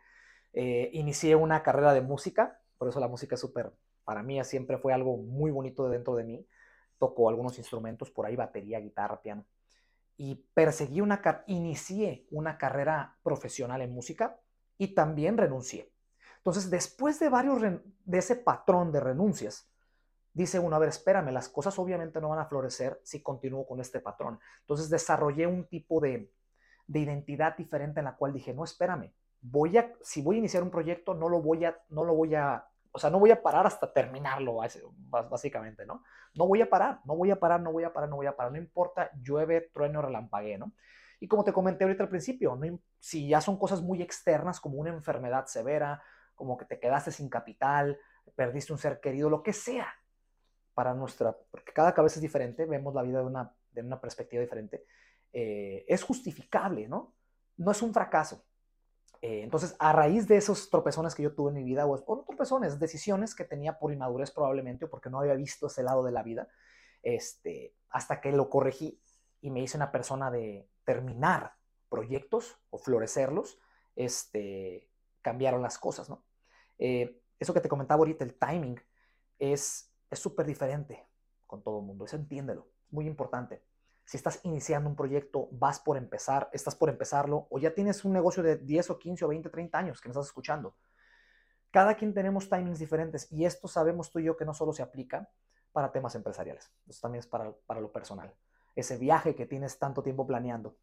Eh, 0.53 0.89
inicié 0.93 1.35
una 1.35 1.63
carrera 1.63 1.93
de 1.93 2.01
música, 2.01 2.61
por 2.77 2.87
eso 2.87 2.99
la 2.99 3.07
música 3.07 3.35
es 3.35 3.41
súper, 3.41 3.73
para 4.05 4.23
mí 4.23 4.41
siempre 4.43 4.77
fue 4.77 4.93
algo 4.93 5.17
muy 5.17 5.51
bonito 5.51 5.89
dentro 5.89 6.15
de 6.15 6.23
mí 6.23 6.47
tocó 6.97 7.29
algunos 7.29 7.57
instrumentos 7.57 8.11
por 8.11 8.25
ahí, 8.25 8.35
batería, 8.35 8.79
guitarra, 8.79 9.21
piano. 9.21 9.45
Y 10.17 10.35
perseguí 10.53 11.01
una, 11.01 11.21
inicié 11.47 12.25
una 12.31 12.57
carrera 12.57 13.17
profesional 13.23 13.81
en 13.81 13.91
música 13.93 14.39
y 14.77 14.89
también 14.95 15.37
renuncié. 15.37 15.91
Entonces, 16.37 16.69
después 16.69 17.19
de 17.19 17.29
varios, 17.29 17.61
de 17.61 18.17
ese 18.17 18.35
patrón 18.35 18.91
de 18.91 18.99
renuncias, 18.99 19.69
dice 20.35 20.59
uno, 20.59 20.75
a 20.75 20.79
ver, 20.79 20.89
espérame, 20.89 21.31
las 21.31 21.49
cosas 21.49 21.79
obviamente 21.79 22.21
no 22.21 22.29
van 22.29 22.39
a 22.39 22.45
florecer 22.45 22.99
si 23.03 23.23
continúo 23.23 23.65
con 23.65 23.79
este 23.79 23.99
patrón. 24.01 24.39
Entonces, 24.59 24.89
desarrollé 24.89 25.47
un 25.47 25.65
tipo 25.67 25.99
de, 25.99 26.31
de 26.85 26.99
identidad 26.99 27.57
diferente 27.57 28.01
en 28.01 28.05
la 28.05 28.15
cual 28.15 28.33
dije, 28.33 28.53
no, 28.53 28.63
espérame, 28.63 29.11
voy 29.41 29.77
a, 29.77 29.93
si 30.01 30.21
voy 30.21 30.35
a 30.35 30.39
iniciar 30.39 30.61
un 30.61 30.71
proyecto, 30.71 31.13
no 31.13 31.29
lo 31.29 31.41
voy 31.41 31.65
a, 31.65 31.79
no 31.89 32.03
lo 32.03 32.13
voy 32.13 32.35
a 32.35 32.67
o 32.95 32.97
sea, 32.97 33.09
no 33.09 33.19
voy 33.19 33.29
a 33.29 33.43
parar 33.43 33.67
hasta 33.67 33.91
terminarlo, 33.91 34.59
básicamente, 35.29 35.85
¿no? 35.85 36.01
No 36.33 36.47
voy 36.47 36.61
a 36.61 36.69
parar, 36.69 37.01
no 37.03 37.17
voy 37.17 37.29
a 37.29 37.37
parar, 37.37 37.59
no 37.59 37.73
voy 37.73 37.83
a 37.83 37.91
parar, 37.91 38.09
no 38.09 38.15
voy 38.15 38.25
a 38.25 38.37
parar, 38.37 38.53
no 38.53 38.57
importa, 38.57 39.11
llueve, 39.21 39.69
trueno, 39.73 40.01
relampague, 40.01 40.57
¿no? 40.57 40.71
Y 41.19 41.27
como 41.27 41.43
te 41.43 41.51
comenté 41.51 41.83
ahorita 41.83 42.03
al 42.03 42.09
principio, 42.09 42.57
si 42.99 43.27
ya 43.27 43.41
son 43.41 43.59
cosas 43.59 43.81
muy 43.81 44.01
externas 44.01 44.61
como 44.61 44.77
una 44.77 44.91
enfermedad 44.91 45.45
severa, 45.47 46.01
como 46.35 46.55
que 46.55 46.63
te 46.63 46.79
quedaste 46.79 47.11
sin 47.11 47.27
capital, 47.27 47.99
perdiste 48.33 48.71
un 48.71 48.79
ser 48.79 49.01
querido, 49.01 49.29
lo 49.29 49.43
que 49.43 49.51
sea, 49.51 49.87
para 50.75 50.93
nuestra, 50.93 51.35
porque 51.49 51.73
cada 51.73 51.93
cabeza 51.93 52.17
es 52.17 52.21
diferente, 52.21 52.65
vemos 52.65 52.93
la 52.93 53.01
vida 53.01 53.19
de 53.19 53.25
una, 53.25 53.51
de 53.71 53.81
una 53.81 53.99
perspectiva 53.99 54.41
diferente, 54.41 54.85
eh, 55.33 55.83
es 55.87 56.03
justificable, 56.03 56.87
¿no? 56.87 57.15
No 57.57 57.71
es 57.71 57.81
un 57.81 57.93
fracaso, 57.93 58.45
eh, 59.21 59.41
entonces, 59.41 59.75
a 59.79 59.91
raíz 59.91 60.27
de 60.27 60.37
esos 60.37 60.69
tropezones 60.69 61.15
que 61.15 61.23
yo 61.23 61.33
tuve 61.33 61.49
en 61.49 61.55
mi 61.55 61.63
vida, 61.63 61.87
o, 61.87 61.97
no 61.97 62.23
tropezones, 62.23 62.77
decisiones 62.77 63.33
que 63.33 63.43
tenía 63.43 63.79
por 63.79 63.91
inmadurez 63.91 64.29
probablemente, 64.29 64.85
o 64.85 64.89
porque 64.91 65.09
no 65.09 65.19
había 65.19 65.33
visto 65.33 65.65
ese 65.65 65.81
lado 65.81 66.03
de 66.03 66.11
la 66.11 66.21
vida, 66.21 66.47
este, 67.01 67.75
hasta 67.89 68.21
que 68.21 68.31
lo 68.31 68.51
corregí 68.51 69.01
y 69.41 69.49
me 69.49 69.61
hice 69.61 69.77
una 69.77 69.91
persona 69.91 70.29
de 70.29 70.69
terminar 70.83 71.53
proyectos 71.89 72.59
o 72.69 72.77
florecerlos, 72.77 73.59
este, 73.95 74.91
cambiaron 75.23 75.63
las 75.63 75.79
cosas, 75.79 76.07
¿no? 76.07 76.23
Eh, 76.77 77.19
eso 77.39 77.51
que 77.51 77.61
te 77.61 77.69
comentaba 77.69 77.99
ahorita, 77.99 78.23
el 78.23 78.35
timing, 78.35 78.79
es 79.39 79.91
súper 80.13 80.45
diferente 80.45 81.07
con 81.47 81.61
todo 81.63 81.79
el 81.79 81.85
mundo, 81.85 82.05
eso 82.05 82.15
entiéndelo, 82.15 82.67
es 82.85 82.93
muy 82.93 83.07
importante. 83.07 83.63
si 84.07 84.17
estás 84.17 84.39
iniciando 84.43 84.87
un 84.87 84.95
proyecto, 84.95 85.49
vas 85.51 85.79
por 85.79 85.97
empezar, 85.97 86.47
estás 86.53 86.75
por 86.75 86.89
empezarlo, 86.89 87.47
o 87.49 87.57
ya 87.57 87.73
tienes 87.73 88.05
un 88.05 88.13
negocio 88.13 88.43
de 88.43 88.57
10 88.57 88.91
o 88.91 88.99
15 88.99 89.25
o 89.25 89.27
20, 89.29 89.49
30 89.49 89.77
años 89.77 89.99
que 89.99 90.07
me 90.07 90.11
estás 90.11 90.27
escuchando. 90.27 90.75
Cada 91.71 91.95
quien 91.95 92.13
tenemos 92.13 92.47
timings 92.47 92.77
diferentes 92.77 93.31
y 93.31 93.45
esto 93.45 93.67
sabemos 93.67 94.11
tú 94.11 94.19
y 94.19 94.25
yo 94.25 94.37
que 94.37 94.45
no 94.45 94.53
solo 94.53 94.73
se 94.73 94.83
aplica 94.83 95.27
para 95.71 95.91
temas 95.91 96.13
empresariales, 96.13 96.71
esto 96.87 97.01
también 97.01 97.19
es 97.19 97.27
para, 97.27 97.51
para 97.65 97.81
lo 97.81 97.91
personal. 97.91 98.33
Ese 98.75 98.97
viaje 98.97 99.33
que 99.35 99.47
tienes 99.47 99.79
tanto 99.79 100.03
tiempo 100.03 100.27
planeando, 100.27 100.77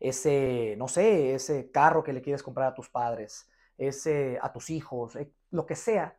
ese, 0.00 0.74
no 0.76 0.88
sé, 0.88 1.34
ese 1.34 1.70
carro 1.70 2.02
que 2.02 2.12
le 2.12 2.22
quieres 2.22 2.42
comprar 2.42 2.68
a 2.68 2.74
tus 2.74 2.88
padres, 2.88 3.48
ese 3.78 4.38
a 4.42 4.52
tus 4.52 4.70
hijos, 4.70 5.16
eh, 5.16 5.32
lo 5.50 5.66
que 5.66 5.76
sea, 5.76 6.18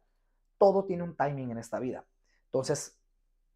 todo 0.58 0.86
tiene 0.86 1.04
un 1.04 1.16
timing 1.16 1.52
en 1.52 1.58
esta 1.58 1.80
vida. 1.80 2.06
Entonces, 2.46 3.00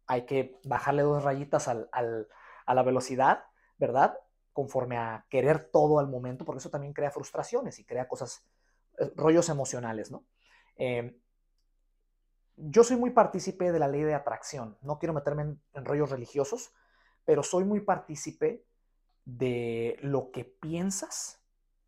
hay 0.06 0.26
que 0.26 0.60
bajarle 0.64 1.02
dos 1.02 1.22
rayitas 1.22 1.68
al, 1.68 1.88
a 1.92 2.74
la 2.74 2.82
velocidad, 2.82 3.44
¿verdad? 3.78 4.18
Conforme 4.52 4.96
a 4.96 5.26
querer 5.28 5.70
todo 5.70 5.98
al 5.98 6.08
momento, 6.08 6.44
porque 6.44 6.58
eso 6.58 6.70
también 6.70 6.92
crea 6.92 7.10
frustraciones 7.10 7.78
y 7.78 7.84
crea 7.84 8.08
cosas, 8.08 8.44
eh, 8.98 9.10
rollos 9.16 9.48
emocionales, 9.48 10.10
¿no? 10.10 10.24
Em, 10.76 11.16
yo 12.56 12.84
soy 12.84 12.96
muy 12.96 13.10
partícipe 13.10 13.72
de 13.72 13.78
la 13.78 13.88
ley 13.88 14.02
de 14.02 14.14
atracción. 14.14 14.76
No 14.82 14.98
quiero 14.98 15.14
meterme 15.14 15.56
en, 15.72 15.84
rollos 15.84 16.10
religiosos, 16.10 16.72
pero 17.24 17.42
soy 17.42 17.64
muy 17.64 17.80
partícipe 17.80 18.64
de 19.24 19.98
lo 20.02 20.30
que 20.30 20.44
piensas, 20.44 21.40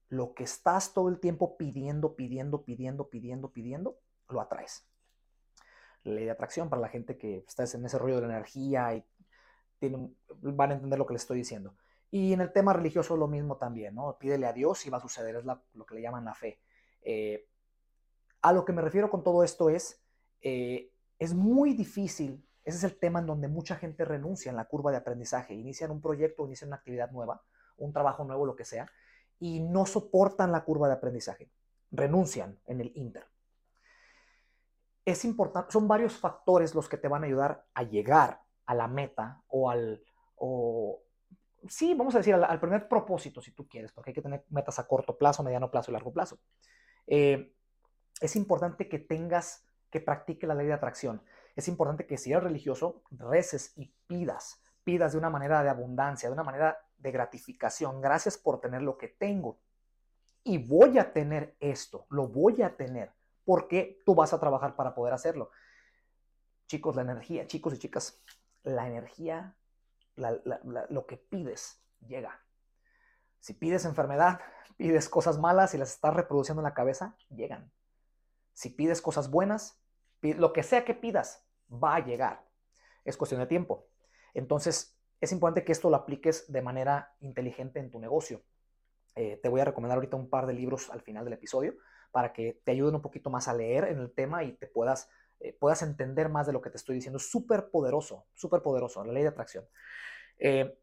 lo 0.08 0.34
que 0.34 0.44
estás 0.44 0.92
todo 0.92 1.08
el 1.08 1.20
tiempo 1.20 1.56
pidiendo, 1.56 2.14
pidiendo, 2.16 2.64
pidiendo, 2.64 3.08
pidiendo, 3.08 3.52
pidiendo, 3.52 3.98
lo 4.28 4.40
atraes. 4.40 4.86
Ley 6.04 6.24
de 6.24 6.30
atracción 6.30 6.68
para 6.68 6.82
la 6.82 6.88
gente 6.88 7.16
que 7.16 7.44
está 7.46 7.64
en 7.64 7.86
ese 7.86 7.98
rollo 7.98 8.16
de 8.16 8.22
la 8.22 8.34
energía 8.34 8.94
y 8.94 9.04
van 10.40 10.70
a 10.70 10.74
entender 10.74 10.98
lo 10.98 11.06
que 11.06 11.14
les 11.14 11.22
estoy 11.22 11.38
diciendo. 11.38 11.74
Y 12.10 12.32
en 12.32 12.40
el 12.40 12.52
tema 12.52 12.72
religioso 12.72 13.16
lo 13.16 13.26
mismo 13.26 13.56
también, 13.56 13.94
¿no? 13.94 14.16
Pídele 14.18 14.46
a 14.46 14.52
Dios 14.52 14.86
y 14.86 14.90
va 14.90 14.98
a 14.98 15.00
suceder, 15.00 15.36
es 15.36 15.44
lo 15.44 15.86
que 15.86 15.94
le 15.94 16.02
llaman 16.02 16.24
la 16.24 16.34
fe. 16.34 16.60
Eh, 17.02 17.48
a 18.40 18.52
lo 18.52 18.64
que 18.64 18.72
me 18.72 18.82
refiero 18.82 19.10
con 19.10 19.22
todo 19.22 19.42
esto 19.42 19.70
es, 19.70 20.02
eh, 20.40 20.92
es 21.18 21.34
muy 21.34 21.74
difícil, 21.74 22.46
ese 22.64 22.78
es 22.78 22.84
el 22.84 22.98
tema 22.98 23.20
en 23.20 23.26
donde 23.26 23.48
mucha 23.48 23.76
gente 23.76 24.04
renuncia 24.04 24.50
en 24.50 24.56
la 24.56 24.66
curva 24.66 24.90
de 24.90 24.98
aprendizaje, 24.98 25.54
inician 25.54 25.90
un 25.90 26.00
proyecto, 26.00 26.46
inician 26.46 26.68
una 26.68 26.76
actividad 26.76 27.10
nueva, 27.10 27.42
un 27.76 27.92
trabajo 27.92 28.24
nuevo, 28.24 28.46
lo 28.46 28.54
que 28.54 28.64
sea, 28.64 28.90
y 29.38 29.60
no 29.60 29.86
soportan 29.86 30.52
la 30.52 30.64
curva 30.64 30.88
de 30.88 30.94
aprendizaje, 30.94 31.50
renuncian 31.90 32.58
en 32.66 32.80
el 32.80 32.92
inter. 32.94 33.26
Es 35.04 35.24
importante, 35.24 35.72
son 35.72 35.86
varios 35.86 36.16
factores 36.16 36.74
los 36.74 36.88
que 36.88 36.96
te 36.96 37.08
van 37.08 37.22
a 37.22 37.26
ayudar 37.26 37.66
a 37.74 37.82
llegar 37.82 38.40
a 38.66 38.74
la 38.74 38.88
meta 38.88 39.42
o 39.48 39.70
al, 39.70 40.02
o, 40.36 41.02
sí, 41.68 41.94
vamos 41.94 42.14
a 42.14 42.18
decir, 42.18 42.34
al, 42.34 42.60
primer 42.60 42.88
propósito, 42.88 43.40
si 43.40 43.52
tú 43.52 43.68
quieres, 43.68 43.92
porque 43.92 44.10
hay 44.10 44.14
que 44.14 44.22
tener 44.22 44.44
metas 44.50 44.78
a 44.78 44.86
corto 44.86 45.16
plazo, 45.16 45.42
mediano 45.42 45.70
plazo 45.70 45.90
y 45.90 45.94
largo 45.94 46.12
plazo. 46.12 46.38
Eh, 47.06 47.52
es 48.20 48.36
importante 48.36 48.88
que 48.88 48.98
tengas, 48.98 49.66
que 49.90 50.00
practique 50.00 50.46
la 50.46 50.54
ley 50.54 50.66
de 50.66 50.72
atracción. 50.72 51.22
Es 51.56 51.68
importante 51.68 52.06
que 52.06 52.18
si 52.18 52.32
eres 52.32 52.44
religioso, 52.44 53.02
reces 53.10 53.72
y 53.76 53.92
pidas, 54.06 54.60
pidas 54.82 55.12
de 55.12 55.18
una 55.18 55.30
manera 55.30 55.62
de 55.62 55.70
abundancia, 55.70 56.28
de 56.28 56.32
una 56.32 56.42
manera 56.42 56.78
de 56.96 57.12
gratificación. 57.12 58.00
Gracias 58.00 58.36
por 58.38 58.60
tener 58.60 58.82
lo 58.82 58.98
que 58.98 59.08
tengo. 59.08 59.60
Y 60.42 60.58
voy 60.58 60.98
a 60.98 61.12
tener 61.12 61.56
esto, 61.60 62.06
lo 62.10 62.28
voy 62.28 62.62
a 62.62 62.76
tener, 62.76 63.12
porque 63.44 64.02
tú 64.04 64.14
vas 64.14 64.32
a 64.32 64.40
trabajar 64.40 64.76
para 64.76 64.94
poder 64.94 65.12
hacerlo. 65.12 65.50
Chicos, 66.66 66.96
la 66.96 67.02
energía, 67.02 67.46
chicos 67.46 67.74
y 67.74 67.78
chicas, 67.78 68.22
la 68.62 68.86
energía, 68.86 69.56
lo 70.16 71.06
que 71.06 71.16
pides, 71.16 71.82
llega. 72.06 72.40
Si 73.40 73.52
pides 73.52 73.84
enfermedad, 73.84 74.40
pides 74.76 75.08
cosas 75.08 75.38
malas 75.38 75.74
y 75.74 75.78
las 75.78 75.92
estás 75.92 76.14
reproduciendo 76.14 76.60
en 76.62 76.64
la 76.64 76.74
cabeza, 76.74 77.16
llegan. 77.28 77.70
Si 78.52 78.70
pides 78.70 79.02
cosas 79.02 79.30
buenas, 79.30 79.80
lo 80.22 80.52
que 80.52 80.62
sea 80.62 80.84
que 80.84 80.94
pidas, 80.94 81.46
va 81.70 81.96
a 81.96 82.04
llegar. 82.04 82.46
Es 83.04 83.16
cuestión 83.16 83.40
de 83.40 83.46
tiempo. 83.46 83.88
Entonces, 84.32 84.98
es 85.20 85.32
importante 85.32 85.64
que 85.64 85.72
esto 85.72 85.90
lo 85.90 85.96
apliques 85.96 86.50
de 86.50 86.62
manera 86.62 87.14
inteligente 87.20 87.78
en 87.78 87.90
tu 87.90 87.98
negocio. 87.98 88.42
Eh, 89.14 89.38
te 89.42 89.48
voy 89.48 89.60
a 89.60 89.64
recomendar 89.64 89.96
ahorita 89.96 90.16
un 90.16 90.30
par 90.30 90.46
de 90.46 90.54
libros 90.54 90.90
al 90.90 91.02
final 91.02 91.24
del 91.24 91.34
episodio 91.34 91.76
para 92.14 92.32
que 92.32 92.62
te 92.64 92.70
ayuden 92.70 92.94
un 92.94 93.02
poquito 93.02 93.28
más 93.28 93.48
a 93.48 93.54
leer 93.54 93.88
en 93.88 93.98
el 93.98 94.12
tema 94.12 94.44
y 94.44 94.52
te 94.52 94.68
puedas 94.68 95.10
eh, 95.40 95.52
puedas 95.52 95.82
entender 95.82 96.28
más 96.28 96.46
de 96.46 96.54
lo 96.54 96.62
que 96.62 96.70
te 96.70 96.78
estoy 96.78 96.94
diciendo. 96.94 97.18
Súper 97.18 97.68
poderoso, 97.68 98.24
súper 98.34 98.62
poderoso, 98.62 99.04
la 99.04 99.12
ley 99.12 99.22
de 99.22 99.28
atracción. 99.28 99.68
Eh, 100.38 100.78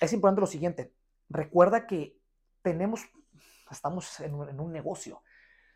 es 0.00 0.12
importante 0.12 0.40
lo 0.40 0.46
siguiente, 0.46 0.94
recuerda 1.28 1.86
que 1.86 2.18
tenemos, 2.62 3.02
estamos 3.70 4.20
en 4.20 4.34
un, 4.34 4.72
negocio. 4.72 5.22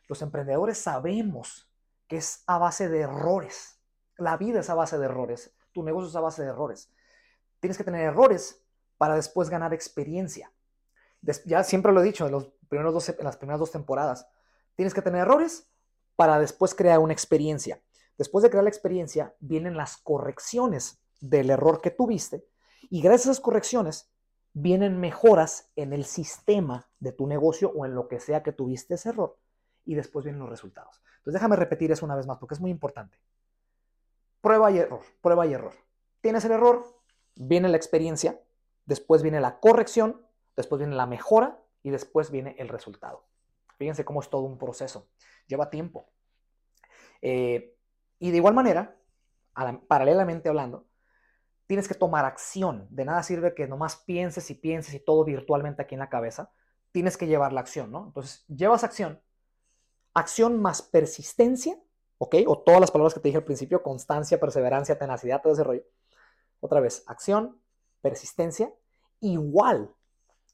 Los 0.09 0.23
emprendedores 0.23 0.79
sabemos 0.79 1.71
que 2.09 2.17
es 2.17 2.43
a 2.47 2.59
base 2.59 2.89
de 2.89 3.01
errores. 3.01 3.81
La 4.17 4.37
vida 4.37 4.61
es 4.61 4.71
a 4.71 4.75
base 4.75 4.99
de 4.99 5.05
errores. 5.05 5.55
Tu 5.73 5.83
negocio 5.83 6.09
es 6.09 6.17
a 6.17 6.21
base 6.21 6.43
de 6.43 6.49
errores. 6.49 6.91
Tienes 7.61 7.77
que 7.77 7.85
tener 7.85 8.03
errores 8.03 8.65
para 8.97 9.17
después 9.17 9.51
ganar 9.51 9.75
experiencia. 9.75 10.51
ya 11.45 11.63
siempre 11.63 11.93
lo 11.93 12.01
he 12.01 12.05
dicho 12.05 12.27
en, 12.27 12.33
los 12.33 12.47
primeros 12.69 12.95
dos, 12.95 13.09
en 13.09 13.25
las 13.25 13.37
primeras 13.37 13.61
dos 13.61 13.71
temporadas. 13.71 14.27
Tienes 14.77 14.95
que 14.95 15.03
tener 15.03 15.23
errores 15.23 15.71
para 16.17 16.39
después 16.39 16.75
crear 16.75 16.99
una 16.99 17.13
experiencia. 17.13 17.83
Después 18.19 18.43
de 18.43 18.51
crear 18.51 18.65
la 18.65 18.71
experiencia, 18.71 19.35
vienen 19.41 19.77
las 19.77 19.97
correcciones 19.97 21.01
del 21.21 21.51
error 21.51 21.81
que 21.81 21.91
tuviste 21.91 22.47
y 22.91 23.01
gracias 23.03 23.29
a 23.29 23.31
esas 23.33 23.43
correcciones 23.43 24.11
vienen 24.53 24.99
mejoras 24.99 25.71
en 25.77 25.93
el 25.93 26.05
sistema 26.05 26.89
de 26.99 27.13
tu 27.13 27.27
negocio 27.27 27.71
o 27.75 27.87
en 27.87 27.95
lo 27.95 28.09
que 28.09 28.21
sea 28.21 28.43
que 28.43 28.53
tuviste 28.53 28.95
ese 28.95 29.11
error 29.11 29.39
y 29.85 29.95
después 29.95 30.25
vienen 30.25 30.41
los 30.41 30.51
resultados. 30.51 31.03
Entonces 31.19 31.35
déjame 31.35 31.57
repetir 31.57 31.93
eso 31.93 32.05
una 32.05 32.17
vez 32.17 32.27
más 32.27 32.39
porque 32.39 32.55
es 32.55 32.61
muy 32.61 32.71
importante. 32.71 33.19
Prueba 34.41 34.71
y 34.71 34.79
error, 34.79 35.03
prueba 35.21 35.47
y 35.47 35.53
error. 35.53 35.75
Tienes 36.21 36.45
el 36.45 36.53
error, 36.53 36.85
viene 37.37 37.69
la 37.69 37.77
experiencia, 37.77 38.41
después 38.87 39.23
viene 39.23 39.41
la 39.41 39.61
corrección, 39.61 40.21
después 40.57 40.79
viene 40.79 40.97
la 40.97 41.07
mejora 41.07 41.63
y 41.83 41.91
después 41.91 42.31
viene 42.31 42.57
el 42.59 42.69
resultado. 42.69 43.25
Fíjense 43.81 44.05
cómo 44.05 44.21
es 44.21 44.29
todo 44.29 44.43
un 44.43 44.59
proceso. 44.59 45.09
Lleva 45.47 45.71
tiempo. 45.71 46.11
Eh, 47.23 47.75
y 48.19 48.31
de 48.31 48.37
igual 48.37 48.53
manera, 48.53 48.95
paralelamente 49.89 50.51
hablando, 50.51 50.87
tienes 51.67 51.89
que 51.89 51.95
tomar 51.95 52.27
acción. 52.27 52.87
De 52.91 53.07
nada 53.07 53.23
sirve 53.23 53.55
que 53.55 53.67
nomás 53.67 53.97
pienses 53.97 54.51
y 54.51 54.55
pienses 54.55 54.93
y 54.93 55.01
todo 55.01 55.25
virtualmente 55.25 55.81
aquí 55.81 55.95
en 55.95 56.01
la 56.01 56.11
cabeza. 56.11 56.53
Tienes 56.93 57.17
que 57.17 57.27
llevar 57.27 57.55
la 57.55 57.63
acción, 57.63 57.91
¿no? 57.91 58.05
Entonces, 58.05 58.45
llevas 58.49 58.85
acción. 58.85 59.23
Acción 60.13 60.61
más 60.61 60.83
persistencia, 60.83 61.81
¿ok? 62.19 62.37
O 62.49 62.59
todas 62.59 62.83
las 62.83 62.91
palabras 62.91 63.15
que 63.15 63.21
te 63.21 63.29
dije 63.29 63.39
al 63.39 63.45
principio, 63.45 63.83
constancia, 63.83 64.39
perseverancia, 64.39 64.99
tenacidad, 64.99 65.41
todo 65.41 65.55
ese 65.55 65.65
rollo. 65.65 65.85
Otra 66.61 66.81
vez, 66.81 67.03
acción, 67.07 67.59
persistencia, 68.03 68.75
igual 69.21 69.91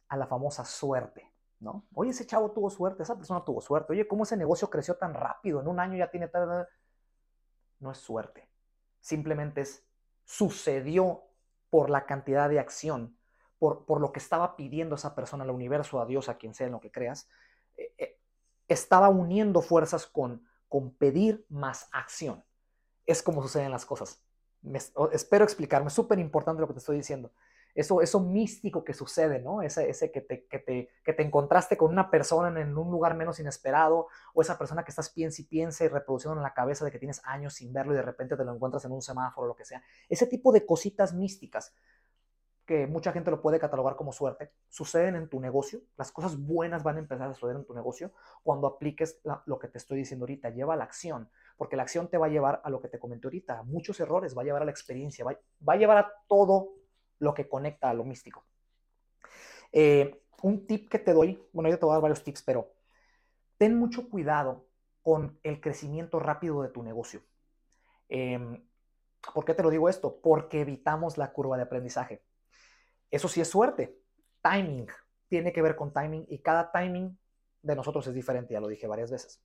a 0.06 0.16
la 0.16 0.28
famosa 0.28 0.64
suerte, 0.64 1.28
¿no? 1.66 1.85
Oye, 1.94 2.11
ese 2.11 2.26
chavo 2.26 2.52
tuvo 2.52 2.70
suerte, 2.70 3.02
esa 3.02 3.16
persona 3.16 3.44
tuvo 3.44 3.61
suerte. 3.61 3.92
Oye, 3.92 4.06
¿cómo 4.06 4.23
ese 4.23 4.37
negocio 4.37 4.70
creció 4.70 4.94
tan 4.94 5.12
rápido? 5.12 5.61
En 5.61 5.68
un 5.68 5.80
año 5.80 5.99
ya 5.99 6.11
tiene 6.11 6.30
no 7.80 7.90
es 7.90 7.99
suerte. 7.99 8.49
Simplemente 9.00 9.61
es 9.61 9.85
sucedió 10.25 11.25
por 11.68 11.90
la 11.90 12.06
cantidad 12.06 12.49
de 12.49 12.58
acción, 12.58 13.18
por, 13.58 13.85
por 13.85 14.00
lo 14.00 14.12
que 14.12 14.20
estaba 14.20 14.56
pidiendo 14.56 14.94
esa 14.94 15.14
persona 15.14 15.44
al 15.44 15.50
universo, 15.50 16.00
a 16.00 16.06
Dios, 16.06 16.28
a 16.28 16.38
quien 16.38 16.54
sea 16.54 16.66
en 16.68 16.73
lo 16.73 16.80
que 16.80 16.90
creas. 16.90 17.28
Eh, 17.76 17.92
eh, 17.99 18.20
estaba 18.68 19.08
uniendo 19.08 19.61
fuerzas 19.61 20.06
con, 20.06 20.46
con 20.68 20.92
pedir 20.92 21.44
más 21.49 21.88
acción. 21.92 22.44
Es 23.04 23.23
como 23.23 23.42
suceden 23.42 23.73
las 23.73 23.85
cosas. 23.85 24.23
espero 25.12 25.44
explicarme, 25.44 25.90
súper 25.90 26.18
importante 26.18 26.61
lo 26.61 26.68
que 26.68 26.75
te 26.75 26.78
estoy 26.78 26.96
diciendo 26.96 27.32
eso, 27.76 28.00
eso 28.00 28.21
místico 28.21 28.83
que 28.83 28.95
sucede, 28.95 29.38
¿no? 29.40 29.61
Ese, 29.62 29.88
ese 29.88 30.11
que, 30.11 30.23
te, 30.23 30.47
que, 30.47 30.59
te, 30.59 30.88
que 31.04 31.12
te 31.12 31.23
encontraste 31.23 31.76
con 31.76 31.92
una 31.92 32.11
persona 32.11 32.61
en 32.61 32.76
un 32.76 32.90
lugar 32.90 33.14
menos 33.14 33.38
inesperado, 33.38 34.09
o 34.35 34.42
esa 34.42 34.56
persona 34.56 34.83
que 34.83 34.90
estás 34.90 35.11
piensa 35.11 35.42
y 35.42 35.45
piensa 35.45 35.85
y 35.85 35.88
reproduciendo 35.88 36.38
en 36.38 36.42
la 36.42 36.54
cabeza 36.54 36.85
de 36.85 36.90
que 36.90 36.99
tienes 36.99 37.21
años 37.25 37.54
sin 37.54 37.73
verlo 37.73 37.92
y 37.92 37.97
de 37.97 38.02
repente 38.02 38.37
te 38.37 38.45
lo 38.45 38.54
encuentras 38.54 38.85
en 38.87 38.92
un 38.92 39.02
semáforo 39.02 39.45
o 39.45 39.49
lo 39.49 39.56
que 39.56 39.66
sea. 39.66 39.83
Ese 40.09 40.26
tipo 40.26 40.52
de 40.52 40.64
cositas 40.64 41.12
místicas 41.12 41.75
que 42.66 42.87
mucha 42.87 43.12
gente 43.12 43.30
lo 43.30 43.40
puede 43.40 43.61
catalogar 43.61 43.95
como 43.95 44.12
suerte, 44.12 44.50
suceden 44.68 45.14
en 45.14 45.28
tu 45.28 45.40
negocio. 45.40 45.83
Las 45.97 46.11
cosas 46.11 46.37
buenas 46.37 46.83
van 46.83 46.97
a 46.97 46.99
empezar 46.99 47.30
a 47.30 47.35
suceder 47.35 47.56
en 47.56 47.64
tu 47.64 47.75
negocio 47.75 48.12
cuando 48.42 48.66
apliques 48.66 49.21
lo 49.47 49.59
que 49.59 49.68
te 49.68 49.78
estoy 49.78 49.99
diciendo 49.99 50.25
ahorita. 50.25 50.50
Lleva 50.50 50.75
a 50.75 50.76
la 50.76 50.85
acción, 50.85 51.30
porque 51.56 51.76
la 51.76 51.85
acción 51.85 52.09
te 52.09 52.18
va 52.18 52.26
a 52.26 52.28
llevar 52.28 52.61
a 52.64 52.71
lo 52.71 52.80
que 52.80 52.88
te 52.88 52.99
comenté 52.99 53.28
ahorita, 53.28 53.61
a 53.61 53.62
muchos 53.62 54.00
errores, 54.00 54.37
va 54.37 54.42
a 54.42 54.45
llevar 54.45 54.62
a 54.62 54.64
la 54.64 54.73
experiencia, 54.73 55.25
va, 55.25 55.38
va 55.66 55.75
a 55.75 55.76
llevar 55.76 55.99
a 55.99 56.12
todo 56.26 56.73
lo 57.18 57.35
que 57.35 57.49
conecta 57.49 57.90
a 57.90 57.94
lo 57.94 58.04
místico. 58.04 58.44
Eh, 59.73 60.23
un 60.42 60.66
tip 60.66 60.88
que 60.88 60.99
te 60.99 61.12
doy, 61.12 61.42
bueno, 61.52 61.70
yo 61.70 61.78
te 61.78 61.85
voy 61.85 61.92
a 61.92 61.96
dar 61.96 62.02
varios 62.02 62.23
tips, 62.23 62.42
pero 62.42 62.73
ten 63.58 63.76
mucho 63.76 64.08
cuidado 64.08 64.66
con 65.02 65.38
el 65.42 65.61
crecimiento 65.61 66.18
rápido 66.18 66.62
de 66.62 66.68
tu 66.68 66.82
negocio. 66.82 67.23
Em, 68.08 68.66
¿Por 69.35 69.44
qué 69.44 69.54
te 69.54 69.62
lo 69.62 69.70
digo 69.70 69.88
esto? 69.88 70.20
Porque 70.20 70.61
evitamos 70.61 71.18
la 71.18 71.32
curva 71.32 71.56
de 71.56 71.64
aprendizaje. 71.64 72.23
Eso 73.11 73.28
sí 73.28 73.40
es 73.40 73.49
suerte. 73.49 73.99
Timing. 74.42 74.87
Tiene 75.28 75.52
que 75.52 75.62
ver 75.62 75.75
con 75.75 75.92
timing 75.92 76.26
y 76.28 76.38
cada 76.38 76.70
timing 76.70 77.18
de 77.62 77.76
nosotros 77.76 78.06
es 78.06 78.14
diferente, 78.14 78.54
ya 78.54 78.61
lo 78.61 78.68
dije 78.68 78.87
varias 78.87 79.11
veces. 79.11 79.42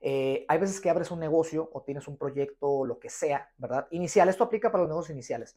Eh, 0.00 0.44
hay 0.48 0.58
veces 0.58 0.80
que 0.80 0.90
abres 0.90 1.12
un 1.12 1.20
negocio 1.20 1.70
o 1.72 1.82
tienes 1.82 2.08
un 2.08 2.18
proyecto, 2.18 2.84
lo 2.84 2.98
que 2.98 3.08
sea, 3.08 3.52
¿verdad? 3.56 3.86
Inicial, 3.92 4.28
esto 4.28 4.42
aplica 4.42 4.72
para 4.72 4.82
los 4.82 4.90
negocios 4.90 5.14
iniciales. 5.14 5.56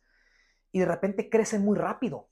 Y 0.75 0.79
de 0.79 0.85
repente 0.87 1.29
crecen 1.29 1.63
muy 1.63 1.77
rápido, 1.77 2.27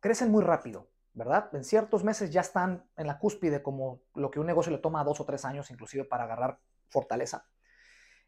crecen 0.00 0.32
muy 0.32 0.42
rápido, 0.42 0.88
¿verdad? 1.14 1.50
En 1.52 1.62
ciertos 1.62 2.02
meses 2.02 2.32
ya 2.32 2.40
están 2.40 2.84
en 2.96 3.06
la 3.06 3.20
cúspide 3.20 3.62
como 3.62 4.00
lo 4.16 4.28
que 4.28 4.40
un 4.40 4.46
negocio 4.46 4.72
le 4.72 4.78
toma 4.78 5.04
dos 5.04 5.20
o 5.20 5.24
tres 5.24 5.44
años 5.44 5.70
inclusive 5.70 6.02
para 6.04 6.24
agarrar 6.24 6.58
fortaleza. 6.88 7.46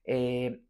Eh, 0.04 0.64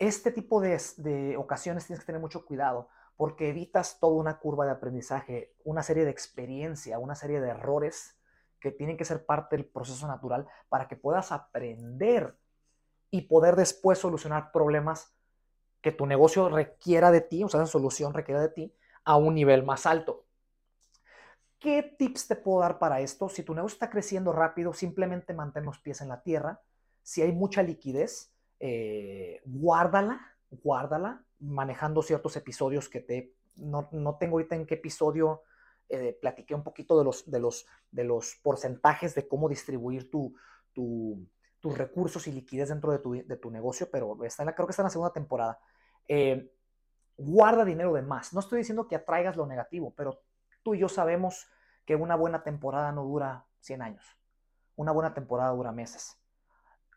este 0.00 0.32
tipo 0.32 0.60
de, 0.60 0.82
de 0.96 1.36
ocasiones 1.36 1.86
tienes 1.86 2.00
que 2.00 2.06
tener 2.06 2.20
mucho 2.20 2.44
cuidado 2.44 2.88
porque 3.16 3.50
evitas 3.50 4.00
toda 4.00 4.16
una 4.16 4.40
curva 4.40 4.66
de 4.66 4.72
aprendizaje, 4.72 5.54
una 5.62 5.84
serie 5.84 6.04
de 6.04 6.10
experiencia, 6.10 6.98
una 6.98 7.14
serie 7.14 7.40
de 7.40 7.50
errores 7.50 8.18
que 8.58 8.72
tienen 8.72 8.96
que 8.96 9.04
ser 9.04 9.24
parte 9.24 9.56
del 9.56 9.66
proceso 9.66 10.08
natural 10.08 10.48
para 10.68 10.88
que 10.88 10.96
puedas 10.96 11.30
aprender 11.30 12.36
y 13.12 13.28
poder 13.28 13.54
después 13.54 14.00
solucionar 14.00 14.50
problemas 14.50 15.13
que 15.84 15.92
tu 15.92 16.06
negocio 16.06 16.48
requiera 16.48 17.10
de 17.10 17.20
ti, 17.20 17.44
o 17.44 17.48
sea, 17.50 17.60
esa 17.60 17.70
solución 17.70 18.14
requiera 18.14 18.40
de 18.40 18.48
ti 18.48 18.74
a 19.04 19.18
un 19.18 19.34
nivel 19.34 19.64
más 19.64 19.84
alto. 19.84 20.24
¿Qué 21.58 21.82
tips 21.98 22.26
te 22.26 22.36
puedo 22.36 22.60
dar 22.60 22.78
para 22.78 23.00
esto? 23.00 23.28
Si 23.28 23.42
tu 23.42 23.54
negocio 23.54 23.74
está 23.74 23.90
creciendo 23.90 24.32
rápido, 24.32 24.72
simplemente 24.72 25.34
mantén 25.34 25.66
los 25.66 25.78
pies 25.80 26.00
en 26.00 26.08
la 26.08 26.22
tierra. 26.22 26.62
Si 27.02 27.20
hay 27.20 27.32
mucha 27.32 27.62
liquidez, 27.62 28.32
eh, 28.60 29.42
guárdala, 29.44 30.22
guárdala, 30.48 31.22
manejando 31.40 32.00
ciertos 32.00 32.34
episodios 32.38 32.88
que 32.88 33.00
te... 33.00 33.34
No, 33.56 33.90
no 33.92 34.16
tengo 34.16 34.36
ahorita 34.36 34.56
en 34.56 34.64
qué 34.64 34.76
episodio 34.76 35.42
eh, 35.90 36.16
platiqué 36.18 36.54
un 36.54 36.64
poquito 36.64 36.96
de 36.96 37.04
los, 37.04 37.30
de, 37.30 37.40
los, 37.40 37.66
de 37.90 38.04
los 38.04 38.36
porcentajes 38.42 39.14
de 39.14 39.28
cómo 39.28 39.50
distribuir 39.50 40.10
tu, 40.10 40.34
tus 40.72 41.76
recursos 41.76 42.26
y 42.26 42.32
liquidez 42.32 42.70
dentro 42.70 42.90
de 42.90 43.00
tu, 43.00 43.12
de 43.12 43.36
tu 43.36 43.50
negocio, 43.50 43.90
pero 43.92 44.24
está 44.24 44.44
en 44.44 44.46
la, 44.46 44.54
creo 44.54 44.66
que 44.66 44.72
está 44.72 44.80
en 44.80 44.86
la 44.86 44.90
segunda 44.90 45.12
temporada. 45.12 45.58
Eh, 46.08 46.52
guarda 47.16 47.64
dinero 47.64 47.92
de 47.92 48.02
más. 48.02 48.32
No 48.32 48.40
estoy 48.40 48.58
diciendo 48.58 48.88
que 48.88 48.96
atraigas 48.96 49.36
lo 49.36 49.46
negativo, 49.46 49.92
pero 49.96 50.20
tú 50.62 50.74
y 50.74 50.78
yo 50.78 50.88
sabemos 50.88 51.46
que 51.84 51.96
una 51.96 52.16
buena 52.16 52.42
temporada 52.42 52.92
no 52.92 53.04
dura 53.04 53.46
100 53.60 53.82
años. 53.82 54.04
Una 54.76 54.92
buena 54.92 55.14
temporada 55.14 55.50
dura 55.50 55.72
meses. 55.72 56.18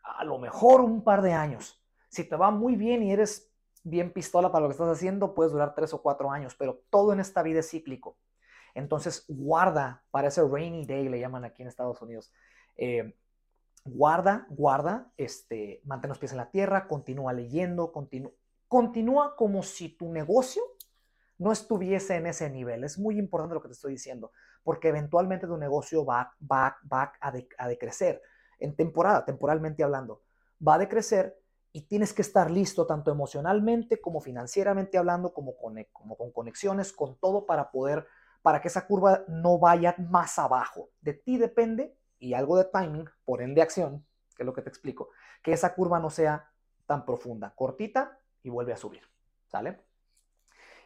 A 0.02 0.24
lo 0.24 0.38
mejor 0.38 0.80
un 0.80 1.04
par 1.04 1.22
de 1.22 1.32
años. 1.32 1.82
Si 2.08 2.24
te 2.24 2.36
va 2.36 2.50
muy 2.50 2.76
bien 2.76 3.02
y 3.02 3.12
eres 3.12 3.52
bien 3.84 4.12
pistola 4.12 4.50
para 4.50 4.62
lo 4.62 4.68
que 4.68 4.72
estás 4.72 4.88
haciendo, 4.88 5.34
puedes 5.34 5.52
durar 5.52 5.74
3 5.74 5.92
o 5.94 6.02
4 6.02 6.30
años, 6.30 6.54
pero 6.58 6.82
todo 6.90 7.12
en 7.12 7.20
esta 7.20 7.42
vida 7.42 7.60
es 7.60 7.70
cíclico. 7.70 8.16
Entonces, 8.74 9.24
guarda 9.28 10.04
para 10.10 10.28
ese 10.28 10.42
rainy 10.46 10.86
day, 10.86 11.08
le 11.08 11.20
llaman 11.20 11.44
aquí 11.44 11.62
en 11.62 11.68
Estados 11.68 12.00
Unidos. 12.02 12.32
Eh, 12.76 13.14
guarda, 13.84 14.46
guarda, 14.50 15.12
este, 15.16 15.80
mantén 15.84 16.10
los 16.10 16.18
pies 16.18 16.32
en 16.32 16.38
la 16.38 16.50
tierra, 16.50 16.86
continúa 16.88 17.32
leyendo, 17.32 17.92
continúa 17.92 18.32
como 18.68 19.62
si 19.62 19.88
tu 19.90 20.12
negocio 20.12 20.62
no 21.38 21.52
estuviese 21.52 22.16
en 22.16 22.26
ese 22.26 22.50
nivel. 22.50 22.84
Es 22.84 22.98
muy 22.98 23.18
importante 23.18 23.54
lo 23.54 23.62
que 23.62 23.68
te 23.68 23.74
estoy 23.74 23.92
diciendo, 23.92 24.32
porque 24.62 24.88
eventualmente 24.88 25.46
tu 25.46 25.56
negocio 25.56 26.04
va, 26.04 26.34
va, 26.40 26.76
va 26.92 27.12
a, 27.20 27.32
a 27.58 27.68
decrecer 27.68 28.20
en 28.58 28.74
temporada, 28.76 29.24
temporalmente 29.24 29.82
hablando. 29.82 30.22
Va 30.66 30.74
a 30.74 30.78
decrecer 30.78 31.40
y 31.72 31.82
tienes 31.82 32.12
que 32.12 32.22
estar 32.22 32.50
listo 32.50 32.86
tanto 32.86 33.10
emocionalmente 33.10 34.00
como 34.00 34.20
financieramente 34.20 34.98
hablando, 34.98 35.32
como 35.32 35.56
con, 35.56 35.76
como 35.92 36.16
con 36.16 36.32
conexiones, 36.32 36.92
con 36.92 37.16
todo 37.18 37.46
para 37.46 37.70
poder 37.70 38.06
para 38.42 38.60
que 38.60 38.68
esa 38.68 38.86
curva 38.86 39.24
no 39.28 39.58
vaya 39.58 39.94
más 39.98 40.38
abajo. 40.38 40.90
De 41.00 41.14
ti 41.14 41.38
depende, 41.38 41.96
y 42.18 42.34
algo 42.34 42.56
de 42.56 42.64
timing, 42.64 43.08
por 43.24 43.42
ende 43.42 43.62
acción, 43.62 44.06
que 44.36 44.42
es 44.42 44.46
lo 44.46 44.52
que 44.52 44.62
te 44.62 44.68
explico, 44.68 45.10
que 45.42 45.52
esa 45.52 45.74
curva 45.74 45.98
no 45.98 46.10
sea 46.10 46.50
tan 46.86 47.04
profunda, 47.04 47.52
cortita 47.54 48.17
y 48.48 48.50
vuelve 48.50 48.72
a 48.72 48.76
subir. 48.76 49.02
¿Sale? 49.46 49.78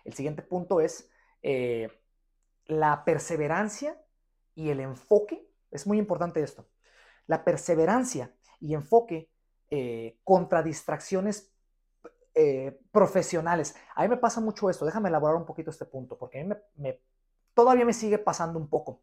El 0.05 0.13
siguiente 0.15 0.43
punto 0.43 0.81
es 0.81 1.09
eh, 1.43 1.89
la 2.67 3.05
perseverancia 3.05 4.01
y 4.55 4.71
el 4.71 4.81
enfoque. 4.81 5.49
Es 5.71 5.87
muy 5.87 5.99
importante 5.99 6.43
esto. 6.43 6.69
La 7.27 7.45
perseverancia 7.45 8.35
y 8.61 8.75
enfoque 8.75 9.31
eh, 9.71 10.19
contra 10.25 10.63
distracciones 10.63 11.55
eh, 12.35 12.81
profesionales. 12.91 13.77
A 13.95 14.03
mí 14.03 14.09
me 14.09 14.17
pasa 14.17 14.41
mucho 14.41 14.69
esto. 14.69 14.85
Déjame 14.85 15.09
elaborar 15.09 15.37
un 15.37 15.47
poquito 15.47 15.71
este 15.71 15.87
punto, 15.87 16.19
porque 16.19 16.41
a 16.41 16.45
mí 16.45 16.55
me 16.77 17.01
todavía 17.55 17.85
me 17.85 17.93
sigue 17.93 18.19
pasando 18.19 18.59
un 18.59 18.69
poco. 18.69 19.03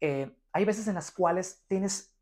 Hay 0.00 0.64
veces 0.64 0.86
en 0.86 0.94
las 0.94 1.10
cuales 1.10 1.64
tienes, 1.66 2.16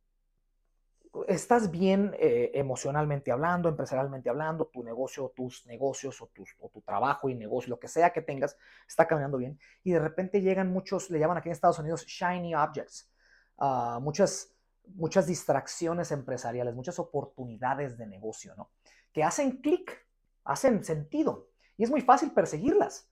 estás 1.28 1.70
bien 1.70 2.14
eh, 2.18 2.50
emocionalmente 2.54 3.30
hablando, 3.30 3.68
empresarialmente 3.68 4.28
hablando, 4.28 4.66
tu 4.66 4.82
negocio, 4.82 5.32
tus 5.34 5.66
negocios 5.66 6.20
o, 6.20 6.28
tu 6.28 6.80
trabajo 6.82 7.28
y 7.28 7.34
negocio, 7.34 7.70
lo 7.70 7.78
que 7.78 7.88
sea 7.88 8.12
que 8.12 8.22
tengas, 8.22 8.56
está 8.86 9.06
caminando 9.06 9.38
bien. 9.38 9.58
Y 9.82 9.92
de 9.92 9.98
repente 9.98 10.40
llegan 10.40 10.70
muchos, 10.70 11.10
le 11.10 11.18
llaman 11.18 11.38
aquí 11.38 11.48
en 11.48 11.52
Estados 11.52 11.78
Unidos, 11.78 12.04
shiny 12.06 12.54
objects, 12.54 13.10
ah, 13.58 13.98
muchas, 14.02 14.54
muchas 14.94 15.26
distracciones 15.26 16.12
empresariales, 16.12 16.74
muchas 16.74 16.98
oportunidades 16.98 17.96
de 17.96 18.06
negocio, 18.06 18.54
¿no? 18.56 18.70
Que 19.12 19.24
hacen 19.24 19.58
clic, 19.62 20.06
hacen 20.44 20.84
sentido. 20.84 21.48
Y 21.76 21.84
es 21.84 21.90
muy 21.90 22.00
fácil 22.00 22.32
perseguirlas, 22.32 23.10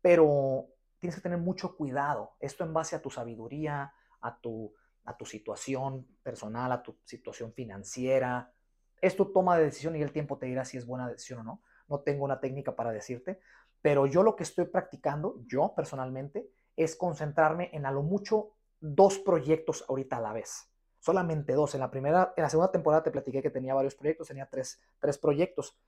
pero 0.00 0.68
tienes 0.98 1.16
que 1.16 1.22
tener 1.22 1.38
mucho 1.38 1.76
cuidado. 1.76 2.34
Esto 2.40 2.64
en 2.64 2.72
base 2.72 2.96
a 2.96 3.02
tu 3.02 3.10
sabiduría, 3.10 3.92
a 4.20 4.38
tu, 4.40 4.74
a 5.06 5.16
tu 5.16 5.24
situación 5.24 6.06
personal, 6.22 6.70
a 6.72 6.82
tu 6.82 6.98
situación 7.04 7.52
financiera. 7.52 8.52
Es 9.00 9.16
tu 9.16 9.32
toma 9.32 9.56
de 9.56 9.64
decisión 9.64 9.96
y 9.96 10.02
el 10.02 10.12
tiempo 10.12 10.38
te 10.38 10.46
dirá 10.46 10.64
si 10.64 10.76
es 10.76 10.86
buena 10.86 11.08
decisión 11.08 11.40
o 11.40 11.44
no. 11.44 11.62
No 11.88 12.00
tengo 12.00 12.24
una 12.24 12.40
técnica 12.40 12.74
para 12.74 12.92
decirte, 12.92 13.38
pero 13.80 14.06
yo 14.06 14.22
lo 14.22 14.34
que 14.34 14.42
estoy 14.42 14.66
practicando, 14.66 15.40
yo 15.46 15.72
personalmente, 15.74 16.50
es 16.74 16.96
concentrarme 16.96 17.70
en 17.72 17.86
a 17.86 17.92
lo 17.92 18.02
mucho 18.02 18.50
dos 18.80 19.18
proyectos 19.18 19.84
ahorita 19.88 20.16
a 20.16 20.20
la 20.20 20.32
vez. 20.32 20.70
Solamente 20.98 21.52
dos. 21.52 21.74
En 21.74 21.80
la 21.80 21.90
primera, 21.90 22.34
en 22.36 22.42
la 22.42 22.50
segunda 22.50 22.72
temporada 22.72 23.04
te 23.04 23.12
platiqué 23.12 23.40
que 23.40 23.50
tenía 23.50 23.74
varios 23.74 23.94
proyectos, 23.94 24.28
tenía 24.28 24.46
tres, 24.46 24.80
tres 24.98 25.18
proyectos. 25.18 25.78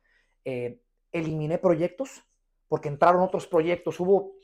Eh, 0.44 0.80
eliminé 1.10 1.58
proyectos 1.58 2.24
porque 2.68 2.88
entraron 2.88 3.22
otros 3.22 3.46
proyectos. 3.46 3.98
Hubo 3.98 4.38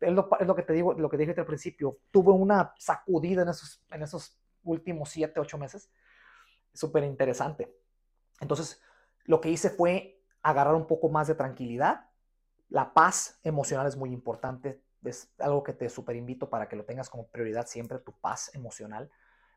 es 0.00 0.12
lo, 0.12 0.54
que 0.56 0.62
te 0.62 0.72
digo, 0.72 0.94
lo 0.94 1.08
que 1.08 1.16
dije 1.16 1.34
al 1.36 1.46
principio, 1.46 1.98
tuve 2.10 2.32
una 2.32 2.74
sacudida 2.78 3.42
en 3.42 3.48
esos, 3.48 3.82
en 3.90 4.02
esos 4.02 4.38
últimos 4.64 5.10
siete, 5.10 5.40
ocho 5.40 5.58
meses, 5.58 5.90
súper 6.74 7.04
interesante. 7.04 7.72
Entonces, 8.40 8.80
lo 9.24 9.40
que 9.40 9.50
hice 9.50 9.70
fue 9.70 10.22
agarrar 10.42 10.74
un 10.74 10.86
poco 10.86 11.08
más 11.08 11.28
de 11.28 11.34
tranquilidad. 11.34 12.08
La 12.68 12.92
paz 12.92 13.38
emocional 13.44 13.86
es 13.86 13.96
muy 13.96 14.12
importante, 14.12 14.82
es 15.04 15.32
algo 15.38 15.62
que 15.62 15.72
te 15.72 15.88
súper 15.88 16.16
invito 16.16 16.50
para 16.50 16.68
que 16.68 16.76
lo 16.76 16.84
tengas 16.84 17.08
como 17.08 17.28
prioridad 17.28 17.66
siempre, 17.66 17.98
tu 18.00 18.12
paz 18.12 18.52
emocional, 18.54 19.10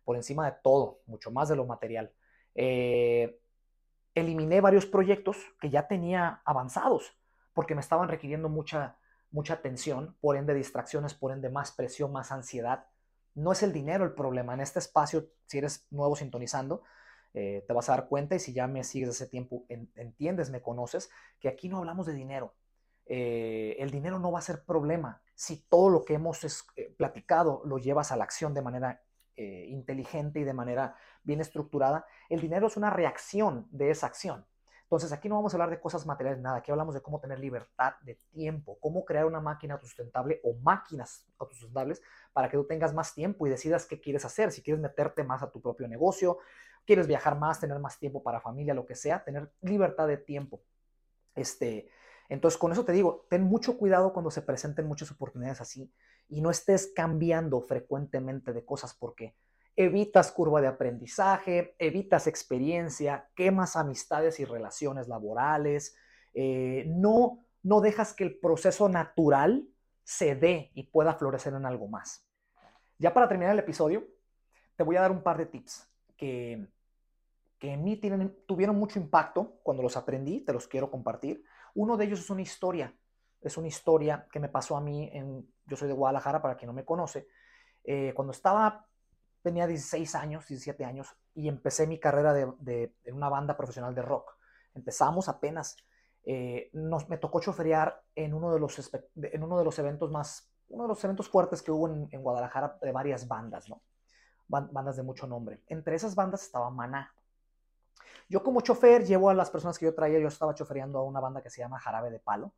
por 0.03 0.15
encima 0.15 0.49
de 0.49 0.57
todo, 0.63 1.01
mucho 1.07 1.31
más 1.31 1.49
de 1.49 1.55
lo 1.55 1.65
material. 1.65 2.13
Eh, 2.55 3.39
eliminé 4.13 4.61
varios 4.61 4.85
proyectos 4.85 5.37
que 5.59 5.71
ya 5.71 5.87
tenía 5.87 6.41
avanzados 6.45 7.17
porque 7.53 7.75
me 7.75 7.81
estaban 7.81 8.09
requiriendo 8.09 8.49
mucha 8.49 8.97
mucha 9.33 9.61
tensión, 9.61 10.15
por 10.21 10.37
ende 10.37 10.53
distracciones, 10.53 11.13
por 11.15 11.31
ende 11.31 11.49
más 11.49 11.71
presión, 11.71 12.11
más 12.11 12.31
ansiedad. 12.31 12.85
No 13.33 13.51
es 13.51 13.63
el 13.63 13.73
dinero 13.73 14.05
el 14.05 14.13
problema. 14.13 14.53
En 14.53 14.61
este 14.61 14.79
espacio, 14.79 15.27
si 15.47 15.57
eres 15.57 15.87
nuevo 15.89 16.15
sintonizando, 16.15 16.83
eh, 17.33 17.65
te 17.67 17.73
vas 17.73 17.89
a 17.89 17.93
dar 17.93 18.07
cuenta 18.07 18.35
y 18.35 18.39
si 18.39 18.53
ya 18.53 18.67
me 18.67 18.83
sigues 18.83 19.09
ese 19.09 19.27
tiempo, 19.27 19.65
entiendes, 19.67 20.51
me 20.51 20.61
conoces, 20.61 21.09
que 21.39 21.49
aquí 21.49 21.67
no 21.67 21.79
hablamos 21.79 22.05
de 22.05 22.13
dinero. 22.13 22.53
Eh, 23.07 23.75
el 23.79 23.89
dinero 23.89 24.19
no 24.19 24.31
va 24.31 24.37
a 24.37 24.43
ser 24.43 24.63
problema 24.63 25.21
si 25.33 25.57
todo 25.67 25.89
lo 25.89 26.05
que 26.05 26.13
hemos 26.13 26.43
eh, 26.75 26.93
platicado 26.95 27.63
lo 27.65 27.79
llevas 27.79 28.11
a 28.11 28.15
la 28.15 28.23
acción 28.23 28.53
de 28.53 28.61
manera 28.61 29.03
inteligente 29.35 30.41
y 30.41 30.43
de 30.43 30.53
manera 30.53 30.95
bien 31.23 31.41
estructurada. 31.41 32.05
El 32.29 32.39
dinero 32.39 32.67
es 32.67 32.77
una 32.77 32.91
reacción 32.91 33.67
de 33.71 33.89
esa 33.89 34.05
acción. 34.05 34.45
Entonces, 34.93 35.11
aquí 35.11 35.27
no 35.27 35.35
vamos 35.35 35.53
a 35.53 35.57
hablar 35.57 35.71
de 35.71 35.79
cosas 35.79 36.05
materiales, 36.05 36.39
nada. 36.39 36.57
Aquí 36.57 36.71
hablamos 36.71 36.93
de 36.93 37.01
cómo 37.01 37.19
tener 37.19 37.39
libertad 37.39 37.93
de 38.03 38.15
tiempo, 38.31 38.77
cómo 38.79 39.03
crear 39.05 39.25
una 39.25 39.39
máquina 39.39 39.73
autosustentable 39.73 40.39
o 40.43 40.53
máquinas 40.53 41.25
autosustentables 41.39 42.01
para 42.31 42.47
que 42.47 42.57
tú 42.57 42.65
tengas 42.65 42.93
más 42.93 43.15
tiempo 43.15 43.47
y 43.47 43.49
decidas 43.49 43.87
qué 43.87 43.99
quieres 43.99 44.23
hacer. 44.23 44.51
Si 44.51 44.61
quieres 44.61 44.81
meterte 44.81 45.23
más 45.23 45.41
a 45.41 45.49
tu 45.51 45.61
propio 45.61 45.87
negocio, 45.87 46.37
quieres 46.85 47.07
viajar 47.07 47.39
más, 47.39 47.59
tener 47.59 47.79
más 47.79 47.97
tiempo 47.97 48.21
para 48.21 48.39
familia, 48.39 48.75
lo 48.75 48.85
que 48.85 48.93
sea, 48.93 49.23
tener 49.23 49.51
libertad 49.61 50.07
de 50.07 50.17
tiempo. 50.17 50.61
Este, 51.33 51.89
entonces, 52.29 52.59
con 52.59 52.71
eso 52.71 52.85
te 52.85 52.91
digo, 52.91 53.25
ten 53.29 53.41
mucho 53.43 53.77
cuidado 53.77 54.13
cuando 54.13 54.29
se 54.29 54.43
presenten 54.43 54.85
muchas 54.85 55.09
oportunidades 55.11 55.59
así 55.59 55.91
y 56.29 56.41
no 56.41 56.51
estés 56.51 56.91
cambiando 56.95 57.61
frecuentemente 57.61 58.53
de 58.53 58.63
cosas 58.63 58.93
porque 58.93 59.35
evitas 59.75 60.31
curva 60.31 60.61
de 60.61 60.67
aprendizaje, 60.67 61.75
evitas 61.79 62.27
experiencia, 62.27 63.29
quemas 63.35 63.75
amistades 63.75 64.39
y 64.39 64.45
relaciones 64.45 65.07
laborales, 65.07 65.95
eh, 66.33 66.85
no, 66.87 67.45
no 67.63 67.81
dejas 67.81 68.13
que 68.13 68.23
el 68.23 68.39
proceso 68.39 68.89
natural 68.89 69.67
se 70.03 70.35
dé 70.35 70.71
y 70.73 70.83
pueda 70.83 71.13
florecer 71.13 71.53
en 71.53 71.65
algo 71.65 71.87
más. 71.87 72.27
Ya 72.97 73.13
para 73.13 73.27
terminar 73.27 73.53
el 73.53 73.59
episodio, 73.59 74.05
te 74.75 74.83
voy 74.83 74.95
a 74.95 75.01
dar 75.01 75.11
un 75.11 75.23
par 75.23 75.37
de 75.37 75.45
tips 75.45 75.89
que, 76.17 76.67
que 77.57 77.71
en 77.71 77.83
mí 77.83 77.97
tienen, 77.97 78.37
tuvieron 78.45 78.77
mucho 78.77 78.99
impacto 78.99 79.59
cuando 79.63 79.83
los 79.83 79.97
aprendí, 79.97 80.41
te 80.41 80.53
los 80.53 80.67
quiero 80.67 80.91
compartir. 80.91 81.43
Uno 81.73 81.97
de 81.97 82.05
ellos 82.05 82.19
es 82.19 82.29
una 82.29 82.41
historia, 82.41 82.93
es 83.41 83.57
una 83.57 83.67
historia 83.67 84.27
que 84.31 84.39
me 84.39 84.49
pasó 84.49 84.77
a 84.77 84.81
mí, 84.81 85.09
en, 85.13 85.47
yo 85.65 85.75
soy 85.75 85.87
de 85.87 85.93
Guadalajara, 85.93 86.41
para 86.41 86.57
quien 86.57 86.67
no 86.67 86.73
me 86.73 86.85
conoce, 86.85 87.27
eh, 87.83 88.13
cuando 88.15 88.31
estaba, 88.31 88.87
tenía 89.43 89.67
16 89.67 90.15
años, 90.15 90.47
17 90.47 90.85
años, 90.85 91.15
y 91.35 91.47
empecé 91.47 91.85
mi 91.85 91.99
carrera 91.99 92.33
de, 92.33 92.51
de, 92.59 92.95
en 93.03 93.15
una 93.15 93.29
banda 93.29 93.55
profesional 93.55 93.93
de 93.93 94.01
rock. 94.01 94.35
Empezamos 94.73 95.29
apenas, 95.29 95.77
eh, 96.25 96.69
nos, 96.73 97.09
me 97.09 97.17
tocó 97.17 97.39
choferear 97.39 98.01
en 98.15 98.33
uno, 98.33 98.51
de 98.51 98.59
los, 98.59 98.91
en 99.15 99.43
uno 99.43 99.59
de 99.59 99.65
los 99.65 99.77
eventos 99.77 100.09
más, 100.09 100.49
uno 100.69 100.85
de 100.85 100.89
los 100.89 101.03
eventos 101.03 101.29
fuertes 101.29 101.61
que 101.61 101.71
hubo 101.71 101.87
en, 101.87 102.07
en 102.11 102.23
Guadalajara 102.23 102.79
de 102.81 102.91
varias 102.91 103.27
bandas, 103.27 103.69
¿no? 103.69 103.81
bandas 104.47 104.95
de 104.95 105.03
mucho 105.03 105.27
nombre. 105.27 105.61
Entre 105.67 105.95
esas 105.95 106.15
bandas 106.15 106.43
estaba 106.43 106.69
Maná. 106.69 107.13
Yo 108.29 108.43
como 108.43 108.61
chofer 108.61 109.05
llevo 109.05 109.29
a 109.29 109.33
las 109.33 109.49
personas 109.49 109.77
que 109.77 109.85
yo 109.85 109.95
traía, 109.95 110.19
yo 110.19 110.27
estaba 110.27 110.53
chofereando 110.53 110.99
a 110.99 111.03
una 111.03 111.19
banda 111.19 111.41
que 111.41 111.49
se 111.49 111.61
llama 111.61 111.79
Jarabe 111.79 112.11
de 112.11 112.19
Palo, 112.19 112.53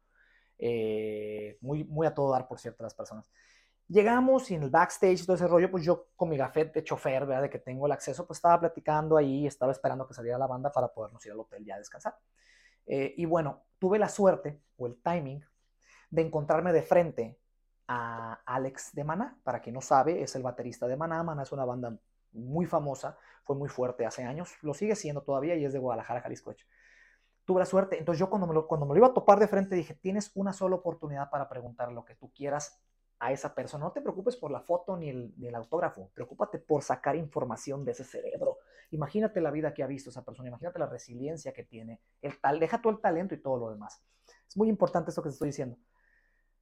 eh, 0.58 1.58
muy, 1.62 1.84
muy 1.84 2.08
a 2.08 2.14
todo 2.14 2.32
dar, 2.32 2.48
por 2.48 2.60
cierto, 2.60 2.84
las 2.84 2.94
personas. 2.94 3.30
Llegamos 3.88 4.50
y 4.50 4.56
en 4.56 4.64
el 4.64 4.70
backstage 4.72 5.22
y 5.22 5.26
todo 5.26 5.36
ese 5.36 5.48
rollo, 5.48 5.70
pues 5.70 5.84
yo 5.84 6.08
con 6.16 6.30
mi 6.30 6.38
gafet 6.38 6.74
de 6.74 6.84
chofer, 6.84 7.26
¿verdad? 7.26 7.44
De 7.44 7.50
que 7.50 7.60
tengo 7.60 7.86
el 7.86 7.92
acceso, 7.92 8.26
pues 8.26 8.38
estaba 8.38 8.60
platicando 8.60 9.16
ahí, 9.16 9.46
estaba 9.46 9.72
esperando 9.72 10.08
que 10.08 10.14
saliera 10.14 10.38
la 10.38 10.48
banda 10.48 10.72
para 10.72 10.88
podernos 10.88 11.24
ir 11.26 11.32
al 11.32 11.40
hotel 11.40 11.64
ya 11.64 11.76
a 11.76 11.78
descansar. 11.78 12.18
Eh, 12.88 13.14
y 13.18 13.26
bueno, 13.26 13.64
tuve 13.78 14.00
la 14.00 14.10
suerte 14.10 14.60
o 14.78 14.88
el 14.88 15.02
timing 15.02 15.44
de 16.10 16.22
encontrarme 16.22 16.74
de 16.74 16.82
frente 16.82 17.40
a 17.88 18.42
Alex 18.46 18.96
de 18.96 19.04
Maná. 19.04 19.38
Para 19.44 19.62
quien 19.62 19.76
no 19.76 19.82
sabe, 19.82 20.22
es 20.22 20.36
el 20.36 20.42
baterista 20.42 20.88
de 20.88 20.98
Maná. 20.98 21.22
Maná 21.22 21.44
es 21.44 21.52
una 21.52 21.66
banda 21.66 21.96
muy 22.36 22.66
famosa, 22.66 23.18
fue 23.44 23.56
muy 23.56 23.70
fuerte 23.70 24.06
hace 24.06 24.24
años, 24.24 24.52
lo 24.62 24.74
sigue 24.74 24.96
siendo 24.96 25.22
todavía 25.22 25.56
y 25.56 25.66
es 25.66 25.74
de 25.74 25.80
Guadalajara, 25.80 26.22
Jalisco. 26.22 26.54
Tuve 27.46 27.60
la 27.60 27.66
suerte, 27.66 27.98
entonces 27.98 28.20
yo 28.20 28.30
cuando 28.30 28.48
me, 28.48 28.54
lo, 28.54 28.68
cuando 28.68 28.86
me 28.86 28.94
lo 28.94 28.98
iba 28.98 29.08
a 29.08 29.14
topar 29.14 29.40
de 29.40 29.48
frente 29.48 29.76
dije, 29.76 29.94
tienes 29.94 30.32
una 30.36 30.52
sola 30.52 30.76
oportunidad 30.76 31.30
para 31.30 31.48
preguntar 31.48 31.92
lo 31.92 32.04
que 32.04 32.16
tú 32.16 32.32
quieras 32.34 32.82
a 33.20 33.32
esa 33.32 33.54
persona. 33.56 33.86
No 33.86 33.92
te 33.92 34.02
preocupes 34.02 34.36
por 34.36 34.52
la 34.52 34.62
foto 34.62 34.98
ni 34.98 35.10
el, 35.10 35.34
ni 35.38 35.48
el 35.48 35.56
autógrafo, 35.56 36.12
preocúpate 36.14 36.60
por 36.60 36.84
sacar 36.84 37.16
información 37.16 37.86
de 37.86 37.92
ese 37.92 38.04
cerebro. 38.04 38.60
Imagínate 38.92 39.42
la 39.42 39.52
vida 39.52 39.74
que 39.74 39.84
ha 39.84 39.88
visto 39.88 40.10
esa 40.10 40.24
persona, 40.24 40.50
imagínate 40.50 40.80
la 40.80 40.86
resiliencia 40.86 41.54
que 41.54 41.64
tiene, 41.64 42.02
el 42.22 42.40
tal, 42.40 42.60
deja 42.60 42.82
todo 42.82 42.94
el 42.94 43.00
talento 43.00 43.34
y 43.34 43.42
todo 43.42 43.58
lo 43.58 43.70
demás. 43.70 44.02
Es 44.48 44.58
muy 44.58 44.70
importante 44.70 45.10
esto 45.10 45.22
que 45.22 45.30
te 45.30 45.34
estoy 45.34 45.50
diciendo. 45.50 45.78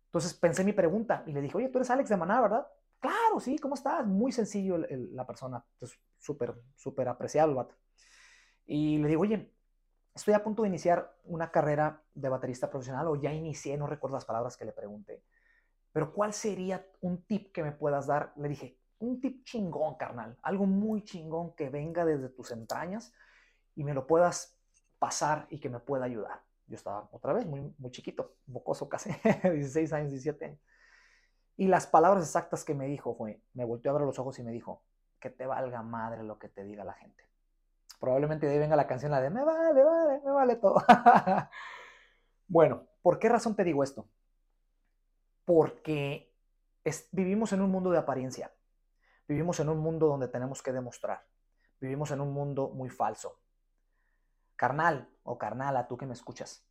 Entonces 0.05 0.33
pensé 0.33 0.63
mi 0.63 0.73
pregunta 0.73 1.23
y 1.25 1.33
le 1.33 1.41
dije, 1.41 1.57
oye, 1.57 1.69
tú 1.69 1.79
eres 1.79 1.89
Alex 1.89 2.09
de 2.09 2.17
Maná, 2.17 2.41
¿verdad? 2.41 2.67
Claro, 2.99 3.39
sí, 3.39 3.57
¿cómo 3.57 3.75
estás? 3.75 4.05
Muy 4.05 4.31
sencillo 4.31 4.77
la 4.77 5.27
persona, 5.27 5.65
súper, 6.19 6.55
súper 6.75 7.09
apreciado 7.09 7.49
el 7.49 7.55
vato. 7.55 7.75
Y 8.65 8.99
le 8.99 9.09
digo, 9.09 9.23
oye, 9.23 9.51
estoy 10.13 10.33
a 10.33 10.43
punto 10.43 10.61
de 10.61 10.69
iniciar 10.69 11.13
una 11.25 11.51
carrera 11.51 12.01
de 12.13 12.29
baterista 12.29 12.69
profesional 12.69 13.07
o 13.07 13.15
ya 13.15 13.33
inicié, 13.33 13.77
no 13.77 13.87
recuerdo 13.87 14.15
las 14.15 14.25
palabras 14.25 14.55
que 14.55 14.65
le 14.65 14.71
pregunté, 14.71 15.23
pero 15.93 16.11
¿cuál 16.11 16.33
sería 16.33 16.85
un 17.01 17.23
tip 17.23 17.53
que 17.53 17.63
me 17.63 17.71
puedas 17.71 18.07
dar? 18.07 18.33
Le 18.35 18.49
dije, 18.49 18.77
un 18.99 19.21
tip 19.21 19.45
chingón, 19.45 19.95
carnal, 19.95 20.37
algo 20.41 20.65
muy 20.65 21.03
chingón 21.03 21.55
que 21.55 21.69
venga 21.69 22.03
desde 22.03 22.29
tus 22.29 22.51
entrañas 22.51 23.13
y 23.75 23.83
me 23.83 23.93
lo 23.93 24.07
puedas 24.07 24.59
pasar 24.99 25.47
y 25.49 25.59
que 25.59 25.69
me 25.69 25.79
pueda 25.79 26.05
ayudar. 26.05 26.41
Yo 26.67 26.75
estaba 26.75 27.07
otra 27.11 27.33
vez 27.33 27.45
muy, 27.45 27.73
muy 27.77 27.91
chiquito, 27.91 28.35
bocoso 28.47 28.89
casi, 28.89 29.11
16 29.43 29.93
años, 29.93 30.11
17 30.11 30.45
años. 30.45 30.59
Y 31.55 31.67
las 31.67 31.85
palabras 31.85 32.23
exactas 32.23 32.63
que 32.65 32.73
me 32.73 32.87
dijo 32.87 33.15
fue, 33.15 33.41
me 33.53 33.63
volteó 33.63 33.91
a 33.91 33.93
ver 33.95 34.03
los 34.03 34.17
ojos 34.17 34.39
y 34.39 34.43
me 34.43 34.51
dijo, 34.51 34.83
que 35.19 35.29
te 35.29 35.45
valga 35.45 35.81
madre 35.83 36.23
lo 36.23 36.37
que 36.39 36.49
te 36.49 36.63
diga 36.63 36.83
la 36.83 36.93
gente. 36.93 37.23
Probablemente 37.99 38.45
de 38.45 38.53
ahí 38.53 38.59
venga 38.59 38.75
la 38.75 38.87
canción 38.87 39.11
la 39.11 39.21
de, 39.21 39.29
me 39.29 39.43
vale, 39.43 39.83
vale, 39.83 40.21
me 40.25 40.31
vale 40.31 40.55
todo. 40.57 40.81
bueno, 42.47 42.87
¿por 43.01 43.19
qué 43.19 43.29
razón 43.29 43.55
te 43.55 43.63
digo 43.63 43.83
esto? 43.83 44.05
Porque 45.45 46.33
vivimos 47.11 47.53
en 47.53 47.61
un 47.61 47.71
mundo 47.71 47.91
de 47.91 47.97
apariencia. 47.97 48.53
Vivimos 49.27 49.59
en 49.59 49.69
un 49.69 49.79
mundo 49.79 50.07
donde 50.07 50.27
tenemos 50.27 50.61
que 50.61 50.73
demostrar. 50.73 51.25
Vivimos 51.79 52.11
en 52.11 52.21
un 52.21 52.33
mundo 52.33 52.69
muy 52.69 52.89
falso. 52.89 53.39
Carnal 54.55 55.09
o 55.23 55.37
carnala, 55.37 55.87
tú 55.87 55.97
que 55.97 56.05
me 56.05 56.13
escuchas, 56.13 56.67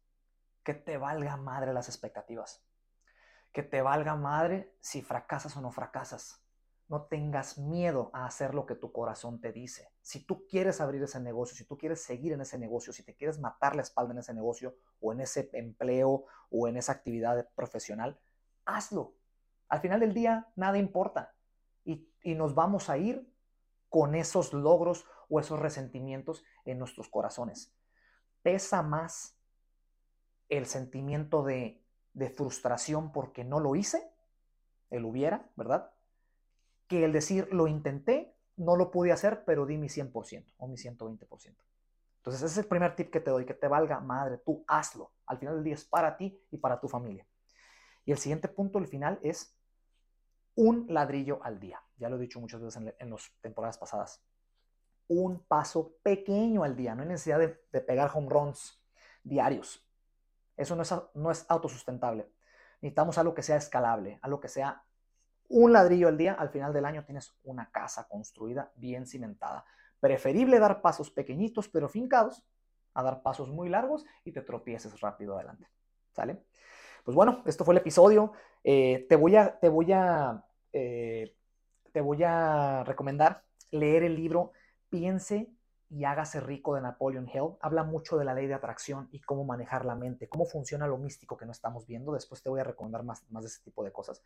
que 0.62 0.74
te 0.74 0.96
valga 0.96 1.36
madre 1.36 1.72
las 1.72 1.88
expectativas. 1.88 2.64
Que 3.52 3.62
te 3.62 3.82
valga 3.82 4.16
madre 4.16 4.74
si 4.80 5.02
fracasas 5.02 5.56
o 5.56 5.60
no 5.60 5.70
fracasas. 5.70 6.42
No 6.88 7.02
tengas 7.06 7.58
miedo 7.58 8.10
a 8.12 8.26
hacer 8.26 8.54
lo 8.54 8.66
que 8.66 8.74
tu 8.74 8.92
corazón 8.92 9.40
te 9.40 9.52
dice. 9.52 9.90
Si 10.02 10.24
tú 10.24 10.46
quieres 10.46 10.80
abrir 10.80 11.02
ese 11.02 11.20
negocio, 11.20 11.56
si 11.56 11.64
tú 11.64 11.78
quieres 11.78 12.02
seguir 12.02 12.32
en 12.32 12.42
ese 12.42 12.58
negocio, 12.58 12.92
si 12.92 13.02
te 13.02 13.14
quieres 13.14 13.38
matar 13.38 13.76
la 13.76 13.82
espalda 13.82 14.12
en 14.12 14.18
ese 14.18 14.34
negocio 14.34 14.76
o 15.00 15.12
en 15.12 15.20
ese 15.20 15.48
empleo 15.54 16.26
o 16.50 16.68
en 16.68 16.76
esa 16.76 16.92
actividad 16.92 17.48
profesional, 17.54 18.20
hazlo. 18.64 19.14
Al 19.68 19.80
final 19.80 20.00
del 20.00 20.14
día, 20.14 20.52
nada 20.56 20.78
importa. 20.78 21.34
Y, 21.84 22.08
nos 22.24 22.54
vamos 22.54 22.88
a 22.88 22.98
ir 22.98 23.28
con 23.88 24.14
esos 24.14 24.52
logros 24.52 25.06
o 25.28 25.40
esos 25.40 25.58
resentimientos 25.58 26.44
en 26.64 26.78
nuestros 26.78 27.08
corazones. 27.08 27.74
Pesa 28.42 28.82
más 28.82 29.36
el 30.48 30.66
sentimiento 30.66 31.42
de 31.42 31.82
de 32.14 32.30
frustración 32.30 33.12
porque 33.12 33.44
no 33.44 33.60
lo 33.60 33.76
hice, 33.76 34.10
el 34.90 35.04
hubiera, 35.04 35.50
¿verdad? 35.56 35.92
Que 36.86 37.04
el 37.04 37.12
decir 37.12 37.48
lo 37.52 37.66
intenté, 37.66 38.36
no 38.56 38.76
lo 38.76 38.90
pude 38.90 39.12
hacer, 39.12 39.44
pero 39.44 39.66
di 39.66 39.78
mi 39.78 39.88
100% 39.88 40.52
o 40.58 40.68
mi 40.68 40.76
120%. 40.76 41.56
Entonces 42.18 42.42
ese 42.42 42.46
es 42.46 42.58
el 42.58 42.66
primer 42.66 42.94
tip 42.94 43.10
que 43.10 43.20
te 43.20 43.30
doy, 43.30 43.46
que 43.46 43.54
te 43.54 43.66
valga 43.66 44.00
madre, 44.00 44.38
tú 44.38 44.64
hazlo. 44.68 45.12
Al 45.26 45.38
final 45.38 45.56
del 45.56 45.64
día 45.64 45.74
es 45.74 45.84
para 45.84 46.16
ti 46.16 46.38
y 46.50 46.58
para 46.58 46.78
tu 46.78 46.88
familia. 46.88 47.26
Y 48.04 48.12
el 48.12 48.18
siguiente 48.18 48.48
punto, 48.48 48.78
el 48.78 48.86
final, 48.86 49.18
es 49.22 49.56
un 50.54 50.86
ladrillo 50.88 51.42
al 51.42 51.60
día. 51.60 51.82
Ya 51.96 52.08
lo 52.08 52.16
he 52.16 52.20
dicho 52.20 52.40
muchas 52.40 52.60
veces 52.60 52.82
en, 52.98 53.10
las 53.10 53.30
temporadas 53.40 53.78
pasadas. 53.78 54.22
Un 55.08 55.40
paso 55.44 55.96
pequeño 56.02 56.64
al 56.64 56.76
día. 56.76 56.94
No 56.94 57.02
hay 57.02 57.08
necesidad 57.08 57.38
de, 57.38 57.60
de 57.70 57.80
pegar 57.80 58.10
home 58.12 58.28
runs 58.28 58.82
diarios. 59.22 59.86
Eso 60.56 60.76
no 60.76 60.82
es, 60.82 60.94
no 61.14 61.30
es 61.30 61.46
autosustentable. 61.48 62.30
Necesitamos 62.80 63.16
algo 63.18 63.34
que 63.34 63.42
sea 63.42 63.56
escalable, 63.56 64.18
algo 64.22 64.40
que 64.40 64.48
sea 64.48 64.84
un 65.48 65.72
ladrillo 65.72 66.08
al 66.08 66.18
día. 66.18 66.34
Al 66.34 66.50
final 66.50 66.72
del 66.72 66.84
año 66.84 67.04
tienes 67.04 67.32
una 67.44 67.70
casa 67.70 68.08
construida 68.08 68.72
bien 68.76 69.06
cimentada. 69.06 69.64
Preferible 70.00 70.58
dar 70.58 70.82
pasos 70.82 71.10
pequeñitos 71.10 71.68
pero 71.68 71.88
fincados 71.88 72.42
a 72.94 73.02
dar 73.02 73.22
pasos 73.22 73.48
muy 73.48 73.68
largos 73.68 74.04
y 74.24 74.32
te 74.32 74.42
tropieces 74.42 75.00
rápido 75.00 75.36
adelante. 75.36 75.68
¿Sale? 76.12 76.44
Pues 77.02 77.14
bueno, 77.14 77.42
esto 77.46 77.64
fue 77.64 77.74
el 77.74 77.78
episodio. 77.78 78.32
Eh, 78.62 79.06
te 79.08 79.16
voy 79.16 79.36
a, 79.36 79.58
te 79.58 79.68
voy 79.68 79.92
a, 79.92 80.44
eh, 80.72 81.34
te 81.92 82.00
voy 82.00 82.22
a 82.22 82.84
recomendar 82.84 83.44
leer 83.70 84.02
el 84.04 84.14
libro 84.14 84.52
Piense 84.88 85.50
y 85.88 86.04
hágase 86.04 86.40
rico 86.40 86.74
de 86.74 86.80
Napoleon 86.80 87.28
Hill, 87.28 87.56
habla 87.60 87.84
mucho 87.84 88.16
de 88.16 88.24
la 88.24 88.34
ley 88.34 88.46
de 88.46 88.54
atracción 88.54 89.08
y 89.10 89.20
cómo 89.20 89.44
manejar 89.44 89.84
la 89.84 89.94
mente, 89.94 90.28
cómo 90.28 90.46
funciona 90.46 90.86
lo 90.86 90.96
místico 90.96 91.36
que 91.36 91.44
no 91.44 91.52
estamos 91.52 91.86
viendo. 91.86 92.12
Después 92.12 92.42
te 92.42 92.48
voy 92.48 92.60
a 92.60 92.64
recomendar 92.64 93.02
más, 93.02 93.24
más 93.30 93.42
de 93.42 93.48
ese 93.48 93.62
tipo 93.62 93.84
de 93.84 93.92
cosas. 93.92 94.22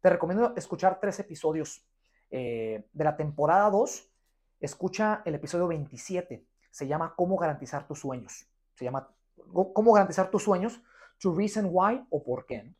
Te 0.00 0.10
recomiendo 0.10 0.52
escuchar 0.56 0.98
tres 1.00 1.20
episodios 1.20 1.86
eh, 2.30 2.88
de 2.92 3.04
la 3.04 3.16
temporada 3.16 3.70
2. 3.70 4.10
Escucha 4.60 5.22
el 5.24 5.34
episodio 5.34 5.68
27. 5.68 6.44
Se 6.70 6.86
llama 6.86 7.14
Cómo 7.16 7.36
garantizar 7.36 7.86
tus 7.86 8.00
sueños. 8.00 8.48
Se 8.74 8.84
llama 8.84 9.08
Cómo 9.52 9.92
garantizar 9.92 10.30
tus 10.30 10.42
sueños, 10.42 10.80
To 11.18 11.34
Reason 11.34 11.68
Why 11.70 12.06
o 12.10 12.22
Por 12.22 12.46
qué. 12.46 12.72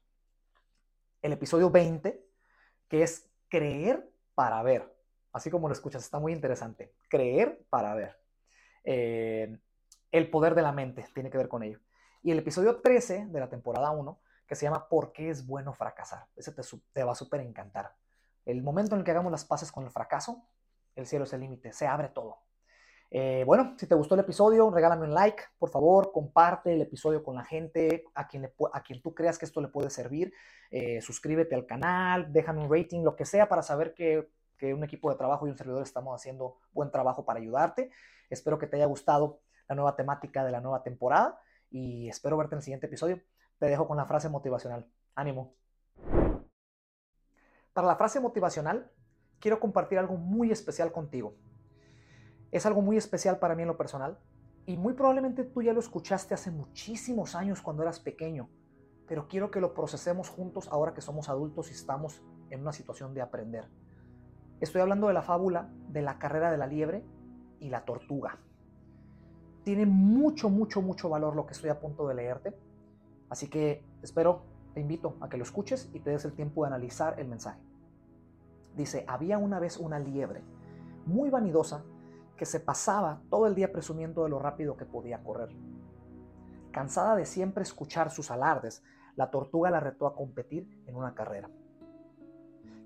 El 1.23 1.33
episodio 1.33 1.71
20, 1.71 2.25
que 2.89 3.03
es 3.03 3.29
Creer 3.49 4.11
para 4.35 4.63
ver 4.63 4.97
así 5.37 5.51
como 5.51 5.69
lo 5.69 5.75
escuchas, 5.75 6.03
está 6.03 6.19
muy 6.19 6.33
interesante. 6.33 6.95
Creer 7.11 7.63
para 7.69 7.95
ver. 7.95 8.19
Eh, 8.85 9.59
el 10.11 10.31
poder 10.31 10.55
de 10.55 10.63
la 10.63 10.73
mente 10.73 11.07
tiene 11.13 11.29
que 11.29 11.37
ver 11.37 11.49
con 11.49 11.63
ello. 11.63 11.79
Y 12.23 12.31
el 12.31 12.39
episodio 12.39 12.81
13 12.81 13.27
de 13.27 13.41
la 13.41 13.51
temporada 13.51 13.91
1, 13.91 14.19
que 14.47 14.55
se 14.55 14.65
llama 14.65 14.89
¿Por 14.89 15.13
qué 15.13 15.29
es 15.29 15.47
bueno 15.47 15.75
fracasar? 15.75 16.27
Ese 16.35 16.53
te, 16.53 17.05
va 17.05 17.13
a 17.13 17.15
súper 17.15 17.43
encantar. 17.43 17.95
El 18.47 18.63
momento 18.63 18.95
en 18.95 19.01
el 19.01 19.05
que 19.05 19.11
hagamos 19.11 19.31
las 19.31 19.45
paces 19.45 19.71
con 19.71 19.85
el 19.85 19.91
fracaso, 19.91 20.43
el 20.95 21.07
cielo 21.07 21.27
es 21.27 21.33
el 21.35 21.41
límite, 21.41 21.71
se 21.75 21.87
abre 21.87 22.09
todo. 22.09 22.39
Eh, 23.11 23.45
bueno, 23.47 23.75
si 23.79 23.87
te 23.87 23.95
gustó 23.95 24.15
el 24.15 24.21
episodio, 24.21 24.71
regálame 24.71 25.05
un 25.05 25.15
like, 25.15 25.43
por 25.59 25.71
favor, 25.71 26.11
comparte 26.13 26.75
el 26.75 26.83
episodio 26.83 27.23
con 27.23 27.37
la 27.37 27.45
gente, 27.45 28.05
a 28.15 28.27
quien, 28.27 28.51
a 28.73 28.83
quien 28.83 29.01
tú 29.01 29.15
creas 29.15 29.39
que 29.39 29.45
esto 29.45 29.61
le 29.61 29.69
puede 29.69 29.91
servir. 29.91 30.33
Eh, 30.71 31.01
suscríbete 31.01 31.55
al 31.55 31.67
canal, 31.67 32.33
déjame 32.33 32.65
un 32.65 32.73
rating, 32.73 33.03
lo 33.03 33.15
que 33.15 33.25
sea 33.25 33.49
para 33.49 33.63
saber 33.63 33.95
que 33.95 34.29
que 34.57 34.75
un 34.75 34.83
equipo 34.85 35.11
de 35.11 35.17
trabajo 35.17 35.47
y 35.47 35.51
un 35.51 35.59
servidor 35.59 35.83
estamos 35.83 36.15
haciendo 36.15 36.59
buen 36.73 36.91
trabajo 36.91 37.25
para 37.25 37.41
ayudarte. 37.41 37.91
Espero 38.31 38.59
que 38.59 38.67
te 38.67 38.77
haya 38.77 38.87
gustado 38.87 39.41
la 39.69 39.75
nueva 39.75 39.97
temática 39.97 40.45
de 40.45 40.53
la 40.53 40.61
nueva 40.61 40.83
temporada 40.83 41.39
y 41.71 42.09
espero 42.09 42.37
verte 42.37 42.55
en 42.55 42.59
el 42.59 42.63
siguiente 42.63 42.87
episodio. 42.87 43.21
Te 43.59 43.67
dejo 43.67 43.87
con 43.87 43.97
la 43.97 44.07
frase 44.07 44.29
motivacional. 44.29 44.87
Ánimo. 45.15 45.55
Para 47.73 47.87
la 47.87 47.97
frase 47.97 48.21
motivacional, 48.21 48.91
quiero 49.39 49.61
compartir 49.61 49.99
algo 49.99 50.17
muy 50.17 50.51
especial 50.51 50.93
contigo. 50.93 51.37
Es 52.57 52.65
algo 52.65 52.81
muy 52.81 52.97
especial 52.97 53.39
para 53.39 53.55
mí 53.55 53.61
en 53.61 53.69
lo 53.69 53.77
personal 53.77 54.17
y 54.65 54.79
muy 54.79 54.95
probablemente 54.95 55.45
tú 55.45 55.61
ya 55.61 55.75
lo 55.75 55.81
escuchaste 55.81 56.33
hace 56.33 56.51
muchísimos 56.51 57.35
años 57.35 57.61
cuando 57.61 57.83
eras 57.83 58.01
pequeño, 58.01 58.49
pero 59.07 59.29
quiero 59.29 59.51
que 59.51 59.61
lo 59.61 59.75
procesemos 59.75 60.31
juntos 60.31 60.67
ahora 60.73 60.95
que 60.95 61.03
somos 61.03 61.29
adultos 61.29 61.69
y 61.69 61.75
estamos 61.75 62.23
en 62.49 62.63
una 62.63 62.73
situación 62.73 63.13
de 63.13 63.21
aprender. 63.21 63.69
Estoy 64.59 64.81
hablando 64.81 65.09
de 65.09 65.13
la 65.13 65.21
fábula 65.21 65.69
de 65.91 66.01
la 66.01 66.19
carrera 66.19 66.51
de 66.51 66.57
la 66.57 66.67
liebre 66.67 67.05
y 67.61 67.69
la 67.69 67.85
tortuga. 67.85 68.39
Tiene 69.63 69.85
mucho, 69.85 70.49
mucho, 70.49 70.81
mucho 70.81 71.11
valor 71.11 71.37
lo 71.37 71.45
que 71.45 71.53
estoy 71.53 71.69
a 71.69 71.79
punto 71.79 72.09
de 72.09 72.15
leerte, 72.15 72.57
así 73.29 73.51
que 73.51 73.85
espero, 74.01 74.45
te 74.73 74.81
invito 74.81 75.19
a 75.21 75.29
que 75.29 75.37
lo 75.37 75.43
escuches 75.43 75.91
y 75.93 76.01
te 76.01 76.09
des 76.09 76.25
el 76.25 76.33
tiempo 76.33 76.63
de 76.63 76.69
analizar 76.69 77.21
el 77.21 77.29
mensaje. 77.29 77.61
Dice, 78.75 79.05
había 79.07 79.37
una 79.37 79.61
vez 79.61 79.77
una 79.77 79.99
liebre 79.99 80.41
muy 81.05 81.29
vanidosa 81.29 81.85
que 82.37 82.47
se 82.47 82.61
pasaba 82.61 83.23
todo 83.31 83.47
el 83.47 83.55
día 83.55 83.73
presumiendo 83.73 84.23
de 84.23 84.31
lo 84.31 84.39
rápido 84.39 84.77
que 84.77 84.85
podía 84.85 85.23
correr. 85.23 85.51
Cansada 86.71 87.17
de 87.17 87.25
siempre 87.25 87.63
escuchar 87.63 88.11
sus 88.11 88.31
alardes, 88.31 88.83
la 89.17 89.31
tortuga 89.31 89.71
la 89.71 89.81
retó 89.81 90.07
a 90.07 90.15
competir 90.15 90.69
en 90.87 90.95
una 90.95 91.15
carrera. 91.15 91.49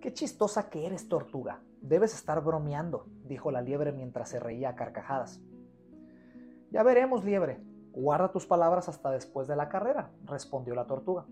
Qué 0.01 0.13
chistosa 0.15 0.71
que 0.71 0.87
eres, 0.87 1.09
tortuga. 1.09 1.61
Debes 1.83 2.15
estar 2.15 2.43
bromeando, 2.43 3.07
dijo 3.25 3.51
la 3.51 3.63
liebre 3.63 3.93
mientras 3.93 4.29
se 4.29 4.39
reía 4.39 4.71
a 4.71 4.75
carcajadas. 4.77 5.41
Ya 6.71 6.83
veremos, 6.83 7.25
liebre. 7.25 7.61
Guarda 7.93 8.31
tus 8.31 8.47
palabras 8.47 8.89
hasta 8.89 9.11
después 9.11 9.49
de 9.49 9.57
la 9.57 9.69
carrera, 9.69 10.13
respondió 10.25 10.75
la 10.75 10.87
tortuga. 10.87 11.27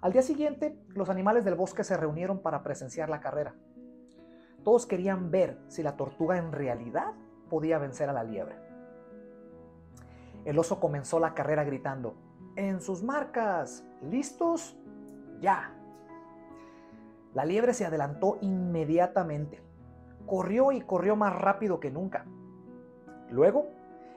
Al 0.00 0.12
día 0.12 0.22
siguiente, 0.22 0.78
los 0.88 1.08
animales 1.08 1.44
del 1.44 1.54
bosque 1.54 1.84
se 1.84 1.96
reunieron 1.96 2.40
para 2.40 2.62
presenciar 2.62 3.08
la 3.08 3.20
carrera. 3.20 3.54
Todos 4.66 4.84
querían 4.84 5.30
ver 5.30 5.60
si 5.68 5.84
la 5.84 5.96
tortuga 5.96 6.38
en 6.38 6.50
realidad 6.50 7.12
podía 7.48 7.78
vencer 7.78 8.08
a 8.08 8.12
la 8.12 8.24
liebre. 8.24 8.56
El 10.44 10.58
oso 10.58 10.80
comenzó 10.80 11.20
la 11.20 11.34
carrera 11.34 11.62
gritando, 11.62 12.16
En 12.56 12.80
sus 12.80 13.04
marcas, 13.04 13.84
¿listos? 14.02 14.76
Ya. 15.40 15.72
La 17.32 17.44
liebre 17.44 17.74
se 17.74 17.86
adelantó 17.86 18.38
inmediatamente. 18.40 19.62
Corrió 20.26 20.72
y 20.72 20.80
corrió 20.80 21.14
más 21.14 21.40
rápido 21.40 21.78
que 21.78 21.92
nunca. 21.92 22.26
Luego 23.30 23.68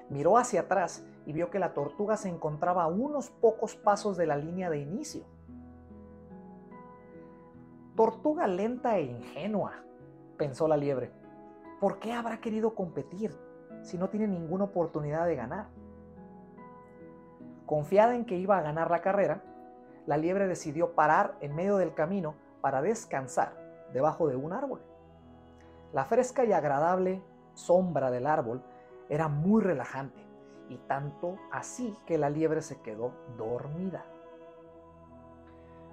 miró 0.10 0.40
hacia 0.40 0.62
atrás 0.62 1.06
y 1.28 1.34
vio 1.34 1.52
que 1.52 1.60
la 1.60 1.76
tortuga 1.76 2.18
se 2.18 2.28
encontraba 2.28 2.86
a 2.86 2.88
unos 2.88 3.30
pocos 3.30 3.76
pasos 3.76 4.18
de 4.18 4.26
la 4.26 4.36
línea 4.36 4.72
de 4.72 4.80
inicio. 4.80 5.26
Tortuga 7.96 8.48
lenta 8.48 8.98
e 8.98 9.04
ingenua, 9.04 9.84
pensó 10.40 10.68
la 10.68 10.78
liebre. 10.78 11.12
¿Por 11.80 12.00
qué 12.00 12.14
habrá 12.14 12.40
querido 12.40 12.74
competir 12.74 13.38
si 13.84 13.98
no 13.98 14.10
tiene 14.10 14.28
ninguna 14.28 14.64
oportunidad 14.64 15.28
de 15.28 15.36
ganar? 15.36 15.68
Confiada 17.68 18.16
en 18.16 18.26
que 18.26 18.38
iba 18.38 18.58
a 18.58 18.62
ganar 18.62 18.90
la 18.90 19.02
carrera, 19.02 19.44
la 20.08 20.18
liebre 20.18 20.48
decidió 20.48 20.96
parar 20.96 21.36
en 21.42 21.56
medio 21.56 21.78
del 21.78 21.94
camino 21.94 22.34
para 22.62 22.82
descansar 22.82 23.54
debajo 23.94 24.28
de 24.28 24.38
un 24.38 24.54
árbol. 24.54 24.82
La 25.94 26.06
fresca 26.06 26.46
y 26.46 26.54
agradable 26.54 27.22
sombra 27.54 28.10
del 28.10 28.26
árbol 28.26 28.64
era 29.10 29.28
muy 29.28 29.62
relajante 29.62 30.26
y 30.70 30.78
tanto 30.78 31.36
así 31.52 31.96
que 32.06 32.18
la 32.18 32.30
liebre 32.30 32.62
se 32.62 32.82
quedó 32.82 33.12
dormida. 33.38 34.06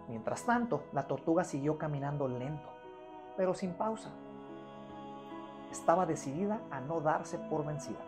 Mientras 0.08 0.44
tanto, 0.44 0.84
la 0.92 1.08
tortuga 1.08 1.42
siguió 1.42 1.78
caminando 1.78 2.28
lento, 2.28 2.68
pero 3.36 3.52
sin 3.54 3.72
pausa 3.74 4.10
estaba 5.70 6.06
decidida 6.06 6.60
a 6.70 6.80
no 6.80 7.00
darse 7.00 7.38
por 7.38 7.64
vencida. 7.64 8.00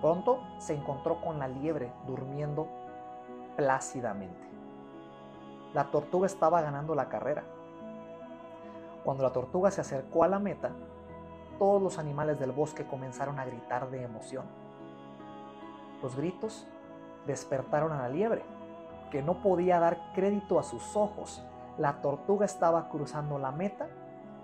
Pronto 0.00 0.40
se 0.58 0.74
encontró 0.74 1.20
con 1.20 1.38
la 1.38 1.48
liebre 1.48 1.92
durmiendo 2.06 2.68
plácidamente. 3.56 4.48
La 5.72 5.90
tortuga 5.90 6.26
estaba 6.26 6.60
ganando 6.60 6.94
la 6.94 7.08
carrera. 7.08 7.44
Cuando 9.02 9.22
la 9.22 9.32
tortuga 9.32 9.70
se 9.70 9.80
acercó 9.80 10.24
a 10.24 10.28
la 10.28 10.38
meta, 10.38 10.70
todos 11.58 11.82
los 11.82 11.98
animales 11.98 12.38
del 12.38 12.52
bosque 12.52 12.86
comenzaron 12.86 13.38
a 13.38 13.44
gritar 13.44 13.90
de 13.90 14.02
emoción. 14.02 14.44
Los 16.02 16.16
gritos 16.16 16.66
despertaron 17.26 17.92
a 17.92 17.98
la 17.98 18.08
liebre, 18.08 18.44
que 19.10 19.22
no 19.22 19.42
podía 19.42 19.78
dar 19.78 20.12
crédito 20.14 20.58
a 20.58 20.64
sus 20.64 20.96
ojos. 20.96 21.42
La 21.78 22.02
tortuga 22.02 22.44
estaba 22.44 22.88
cruzando 22.88 23.38
la 23.38 23.52
meta 23.52 23.88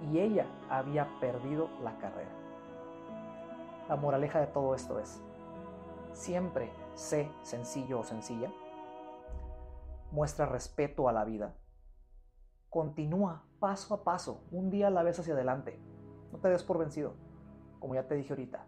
y 0.03 0.19
ella 0.19 0.47
había 0.69 1.09
perdido 1.21 1.69
la 1.83 1.99
carrera. 1.99 2.31
La 3.89 3.97
moraleja 3.97 4.41
de 4.41 4.47
todo 4.47 4.75
esto 4.75 4.99
es, 4.99 5.23
siempre 6.13 6.73
sé 6.95 7.31
sencillo 7.43 8.01
o 8.01 8.05
sencilla, 8.05 8.53
muestra 10.13 10.47
respeto 10.47 11.09
a 11.09 11.13
la 11.13 11.25
vida, 11.25 11.55
continúa 12.69 13.45
paso 13.59 13.95
a 13.95 14.05
paso, 14.05 14.45
un 14.51 14.71
día 14.71 14.89
a 14.89 14.91
la 14.91 15.03
vez 15.03 15.19
hacia 15.19 15.35
adelante, 15.35 15.81
no 16.33 16.39
te 16.39 16.49
des 16.49 16.63
por 16.63 16.79
vencido, 16.79 17.15
como 17.79 17.95
ya 17.95 18.07
te 18.07 18.15
dije 18.15 18.33
ahorita, 18.33 18.67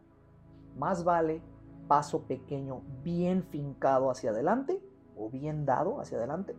más 0.77 1.05
vale 1.05 1.43
paso 1.89 2.27
pequeño 2.27 2.83
bien 3.03 3.43
fincado 3.45 4.11
hacia 4.11 4.31
adelante 4.31 4.83
o 5.17 5.31
bien 5.31 5.67
dado 5.67 6.01
hacia 6.01 6.19
adelante, 6.19 6.57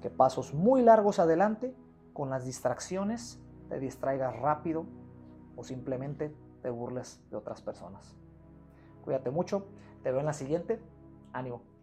que 0.00 0.10
pasos 0.10 0.54
muy 0.54 0.82
largos 0.82 1.18
adelante 1.18 1.74
con 2.12 2.30
las 2.30 2.44
distracciones 2.44 3.42
te 3.68 3.78
distraigas 3.80 4.36
rápido 4.36 4.86
o 5.56 5.64
simplemente 5.64 6.34
te 6.62 6.70
burles 6.70 7.20
de 7.30 7.36
otras 7.36 7.62
personas. 7.62 8.16
Cuídate 9.02 9.30
mucho, 9.30 9.68
te 10.02 10.10
veo 10.10 10.20
en 10.20 10.26
la 10.26 10.32
siguiente. 10.32 10.80
Ánimo. 11.32 11.75